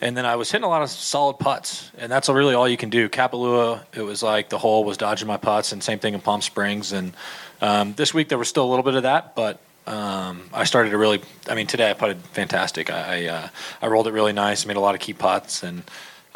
And 0.00 0.16
then 0.16 0.24
I 0.24 0.36
was 0.36 0.52
hitting 0.52 0.64
a 0.64 0.68
lot 0.68 0.82
of 0.82 0.90
solid 0.90 1.40
putts, 1.40 1.90
and 1.98 2.10
that's 2.10 2.28
really 2.28 2.54
all 2.54 2.68
you 2.68 2.76
can 2.76 2.88
do. 2.88 3.08
Kapalua, 3.08 3.80
it 3.92 4.02
was 4.02 4.22
like 4.22 4.48
the 4.48 4.58
hole 4.58 4.84
was 4.84 4.96
dodging 4.96 5.26
my 5.26 5.38
putts, 5.38 5.72
and 5.72 5.82
same 5.82 5.98
thing 5.98 6.14
in 6.14 6.20
Palm 6.20 6.40
Springs. 6.40 6.92
And 6.92 7.12
um, 7.60 7.94
this 7.94 8.14
week 8.14 8.28
there 8.28 8.38
was 8.38 8.48
still 8.48 8.64
a 8.64 8.70
little 8.70 8.84
bit 8.84 8.94
of 8.94 9.02
that, 9.02 9.34
but 9.34 9.58
um, 9.88 10.42
I 10.52 10.64
started 10.64 10.90
to 10.90 10.98
really. 10.98 11.20
I 11.48 11.56
mean, 11.56 11.66
today 11.66 11.90
I 11.90 11.94
putted 11.94 12.18
fantastic. 12.18 12.92
I 12.92 13.24
I, 13.24 13.26
uh, 13.26 13.48
I 13.82 13.86
rolled 13.88 14.06
it 14.06 14.12
really 14.12 14.32
nice, 14.32 14.64
made 14.66 14.76
a 14.76 14.80
lot 14.80 14.94
of 14.94 15.00
key 15.00 15.14
putts, 15.14 15.64
and 15.64 15.82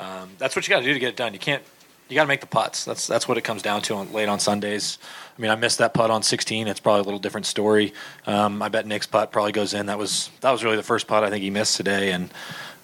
um, 0.01 0.31
that's 0.39 0.57
what 0.57 0.67
you 0.67 0.75
got 0.75 0.81
to 0.81 0.85
do 0.85 0.93
to 0.93 0.99
get 0.99 1.11
it 1.11 1.17
done. 1.17 1.33
You 1.33 1.39
can't. 1.39 1.63
You 2.09 2.17
got 2.17 2.25
to 2.25 2.29
make 2.29 2.41
the 2.41 2.47
putts. 2.47 2.85
That's 2.85 3.07
that's 3.07 3.27
what 3.27 3.39
it 3.39 3.43
comes 3.43 3.63
down 3.63 3.81
to 3.83 3.95
on, 3.95 4.13
late 4.13 4.29
on 4.29 4.39
Sundays. 4.39 4.99
I 5.37 5.41
mean, 5.41 5.51
I 5.51 5.57
missed 5.57 5.79
that 5.79 5.95
putt 5.95 6.11
on 6.11 6.23
16. 6.23 6.69
It's 6.69 6.81
probably 6.81 7.01
a 7.01 7.05
little 7.05 7.19
different 7.19 7.47
story. 7.47 7.95
Um, 8.27 8.61
I 8.61 8.69
bet 8.69 8.87
Nick's 8.87 9.07
putt 9.07 9.33
probably 9.33 9.53
goes 9.53 9.73
in. 9.73 9.87
That 9.87 9.99
was 9.99 10.31
that 10.43 10.51
was 10.51 10.63
really 10.63 10.77
the 10.77 10.83
first 10.83 11.07
putt 11.07 11.25
I 11.25 11.31
think 11.31 11.43
he 11.43 11.51
missed 11.51 11.77
today, 11.77 12.13
and 12.13 12.31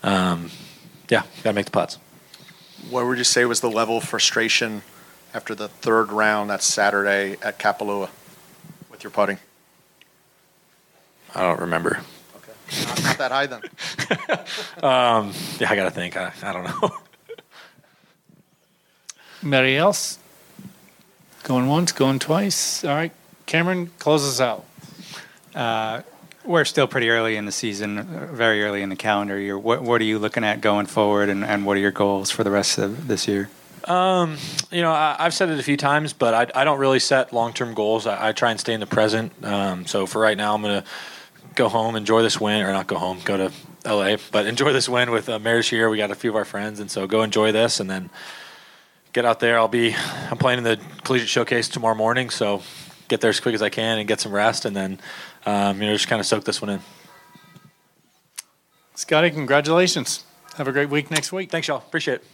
um, 0.02 0.50
yeah, 1.10 1.22
got 1.42 1.50
to 1.50 1.52
make 1.52 1.66
the 1.66 1.70
putts. 1.72 1.98
What 2.90 3.04
would 3.04 3.18
you 3.18 3.24
say 3.24 3.44
was 3.44 3.60
the 3.60 3.70
level 3.70 3.98
of 3.98 4.04
frustration 4.04 4.82
after 5.34 5.54
the 5.54 5.68
third 5.68 6.10
round 6.10 6.48
that 6.48 6.62
Saturday 6.62 7.36
at 7.42 7.58
Kapalua 7.58 8.08
with 8.90 9.04
your 9.04 9.10
putting? 9.10 9.38
I 11.34 11.42
don't 11.42 11.60
remember. 11.60 12.00
Okay, 12.36 12.86
not, 12.86 13.02
not 13.02 13.18
that 13.18 13.30
high 13.30 13.46
then. 13.46 13.60
Um, 14.82 15.32
yeah, 15.58 15.70
I 15.70 15.76
got 15.76 15.84
to 15.84 15.90
think. 15.90 16.16
I, 16.16 16.32
I 16.42 16.52
don't 16.52 16.64
know. 16.64 16.90
Anybody 19.42 19.76
else? 19.76 20.18
Going 21.44 21.68
once, 21.68 21.92
going 21.92 22.18
twice. 22.18 22.84
All 22.84 22.94
right, 22.94 23.12
Cameron, 23.46 23.90
close 23.98 24.26
us 24.26 24.40
out. 24.40 24.64
Uh, 25.54 26.02
we're 26.44 26.64
still 26.64 26.88
pretty 26.88 27.08
early 27.08 27.36
in 27.36 27.44
the 27.44 27.52
season, 27.52 27.98
uh, 27.98 28.28
very 28.32 28.64
early 28.64 28.82
in 28.82 28.88
the 28.88 28.96
calendar 28.96 29.38
year. 29.38 29.56
What, 29.56 29.82
what 29.82 30.00
are 30.00 30.04
you 30.04 30.18
looking 30.18 30.44
at 30.44 30.60
going 30.60 30.86
forward, 30.86 31.28
and, 31.28 31.44
and 31.44 31.64
what 31.64 31.76
are 31.76 31.80
your 31.80 31.92
goals 31.92 32.30
for 32.30 32.42
the 32.42 32.50
rest 32.50 32.78
of 32.78 33.06
this 33.06 33.28
year? 33.28 33.48
Um, 33.84 34.36
you 34.72 34.82
know, 34.82 34.92
I, 34.92 35.16
I've 35.18 35.34
said 35.34 35.50
it 35.50 35.58
a 35.58 35.62
few 35.62 35.76
times, 35.76 36.12
but 36.12 36.34
I, 36.34 36.60
I 36.60 36.64
don't 36.64 36.78
really 36.78 36.98
set 36.98 37.32
long 37.32 37.52
term 37.52 37.74
goals. 37.74 38.06
I, 38.06 38.28
I 38.28 38.32
try 38.32 38.50
and 38.50 38.58
stay 38.58 38.74
in 38.74 38.80
the 38.80 38.86
present. 38.86 39.32
Um, 39.44 39.86
so 39.86 40.06
for 40.06 40.20
right 40.20 40.36
now, 40.36 40.54
I'm 40.54 40.62
going 40.62 40.82
to 40.82 40.88
go 41.54 41.68
home, 41.68 41.96
enjoy 41.96 42.22
this 42.22 42.40
win, 42.40 42.62
or 42.62 42.72
not 42.72 42.86
go 42.86 42.96
home, 42.96 43.20
go 43.24 43.36
to 43.36 43.52
LA, 43.84 44.16
but 44.32 44.46
enjoy 44.46 44.72
this 44.72 44.88
win 44.88 45.10
with 45.10 45.28
uh, 45.28 45.38
Mares 45.38 45.68
here. 45.68 45.88
We 45.88 45.96
got 45.96 46.10
a 46.10 46.16
few 46.16 46.30
of 46.30 46.36
our 46.36 46.44
friends, 46.44 46.80
and 46.80 46.90
so 46.90 47.06
go 47.06 47.22
enjoy 47.22 47.52
this, 47.52 47.78
and 47.78 47.88
then 47.88 48.10
get 49.18 49.24
out 49.24 49.40
there. 49.40 49.58
I'll 49.58 49.66
be 49.66 49.96
I'm 50.30 50.38
playing 50.38 50.58
in 50.58 50.64
the 50.64 50.78
collegiate 51.02 51.28
showcase 51.28 51.68
tomorrow 51.68 51.96
morning, 51.96 52.30
so 52.30 52.62
get 53.08 53.20
there 53.20 53.30
as 53.30 53.40
quick 53.40 53.52
as 53.52 53.62
I 53.62 53.68
can 53.68 53.98
and 53.98 54.06
get 54.06 54.20
some 54.20 54.30
rest, 54.30 54.64
and 54.64 54.76
then 54.76 55.00
um, 55.44 55.82
you 55.82 55.88
know 55.88 55.92
just 55.92 56.06
kind 56.06 56.20
of 56.20 56.26
soak 56.26 56.44
this 56.44 56.62
one 56.62 56.70
in. 56.70 56.80
Scottie, 58.94 59.30
congratulations. 59.30 60.22
Have 60.54 60.68
a 60.68 60.72
great 60.72 60.88
week 60.88 61.10
next 61.10 61.32
week. 61.32 61.50
Thanks, 61.50 61.66
y'all. 61.66 61.78
Appreciate 61.78 62.14
it. 62.14 62.24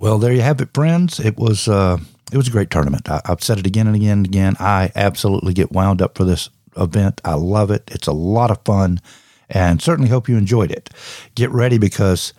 Well, 0.00 0.18
there 0.18 0.32
you 0.32 0.40
have 0.40 0.60
it, 0.60 0.74
friends. 0.74 1.20
It 1.20 1.36
was 1.36 1.68
uh, 1.68 1.98
it 2.32 2.36
was 2.36 2.48
a 2.48 2.50
great 2.50 2.70
tournament. 2.70 3.08
I, 3.08 3.20
I've 3.24 3.42
said 3.44 3.60
it 3.60 3.66
again 3.66 3.86
and 3.86 3.94
again 3.94 4.18
and 4.18 4.26
again. 4.26 4.56
I 4.58 4.90
absolutely 4.96 5.54
get 5.54 5.70
wound 5.70 6.02
up 6.02 6.18
for 6.18 6.24
this 6.24 6.50
event. 6.76 7.20
I 7.24 7.34
love 7.34 7.70
it. 7.70 7.88
It's 7.92 8.08
a 8.08 8.12
lot 8.12 8.50
of 8.50 8.58
fun, 8.64 9.00
and 9.48 9.80
certainly 9.80 10.10
hope 10.10 10.28
you 10.28 10.36
enjoyed 10.36 10.72
it. 10.72 10.90
Get 11.36 11.50
ready 11.52 11.78
because 11.78 12.32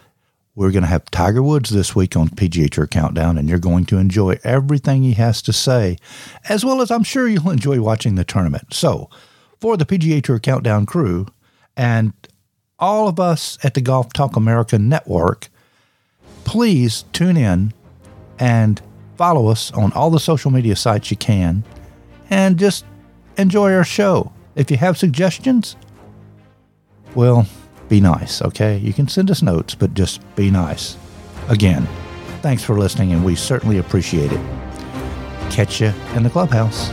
we're 0.59 0.71
going 0.71 0.83
to 0.83 0.89
have 0.89 1.05
Tiger 1.05 1.41
Woods 1.41 1.69
this 1.69 1.95
week 1.95 2.17
on 2.17 2.27
PGA 2.27 2.69
Tour 2.69 2.85
Countdown, 2.85 3.37
and 3.37 3.47
you're 3.47 3.59
going 3.59 3.85
to 3.85 3.97
enjoy 3.97 4.37
everything 4.43 5.03
he 5.03 5.13
has 5.13 5.41
to 5.43 5.53
say, 5.53 5.95
as 6.49 6.65
well 6.65 6.81
as 6.81 6.91
I'm 6.91 7.05
sure 7.05 7.29
you'll 7.29 7.49
enjoy 7.49 7.79
watching 7.79 8.15
the 8.15 8.25
tournament. 8.25 8.73
So, 8.73 9.09
for 9.61 9.77
the 9.77 9.85
PGA 9.85 10.21
Tour 10.21 10.37
Countdown 10.37 10.85
crew 10.85 11.27
and 11.77 12.11
all 12.77 13.07
of 13.07 13.21
us 13.21 13.57
at 13.63 13.73
the 13.73 13.79
Golf 13.79 14.11
Talk 14.11 14.35
America 14.35 14.77
Network, 14.77 15.47
please 16.43 17.05
tune 17.13 17.37
in 17.37 17.71
and 18.37 18.81
follow 19.15 19.47
us 19.47 19.71
on 19.71 19.93
all 19.93 20.09
the 20.09 20.19
social 20.19 20.51
media 20.51 20.75
sites 20.75 21.09
you 21.09 21.15
can 21.15 21.63
and 22.29 22.59
just 22.59 22.83
enjoy 23.37 23.73
our 23.73 23.85
show. 23.85 24.33
If 24.57 24.69
you 24.69 24.75
have 24.75 24.97
suggestions, 24.97 25.77
well, 27.15 27.47
be 27.89 27.99
nice, 27.99 28.41
okay? 28.41 28.77
You 28.77 28.93
can 28.93 29.07
send 29.07 29.29
us 29.31 29.41
notes, 29.41 29.75
but 29.75 29.93
just 29.93 30.21
be 30.35 30.51
nice. 30.51 30.95
Again, 31.49 31.87
thanks 32.41 32.63
for 32.63 32.77
listening, 32.77 33.11
and 33.11 33.25
we 33.25 33.35
certainly 33.35 33.79
appreciate 33.79 34.31
it. 34.31 34.41
Catch 35.49 35.81
you 35.81 35.93
in 36.13 36.23
the 36.23 36.29
clubhouse. 36.29 36.91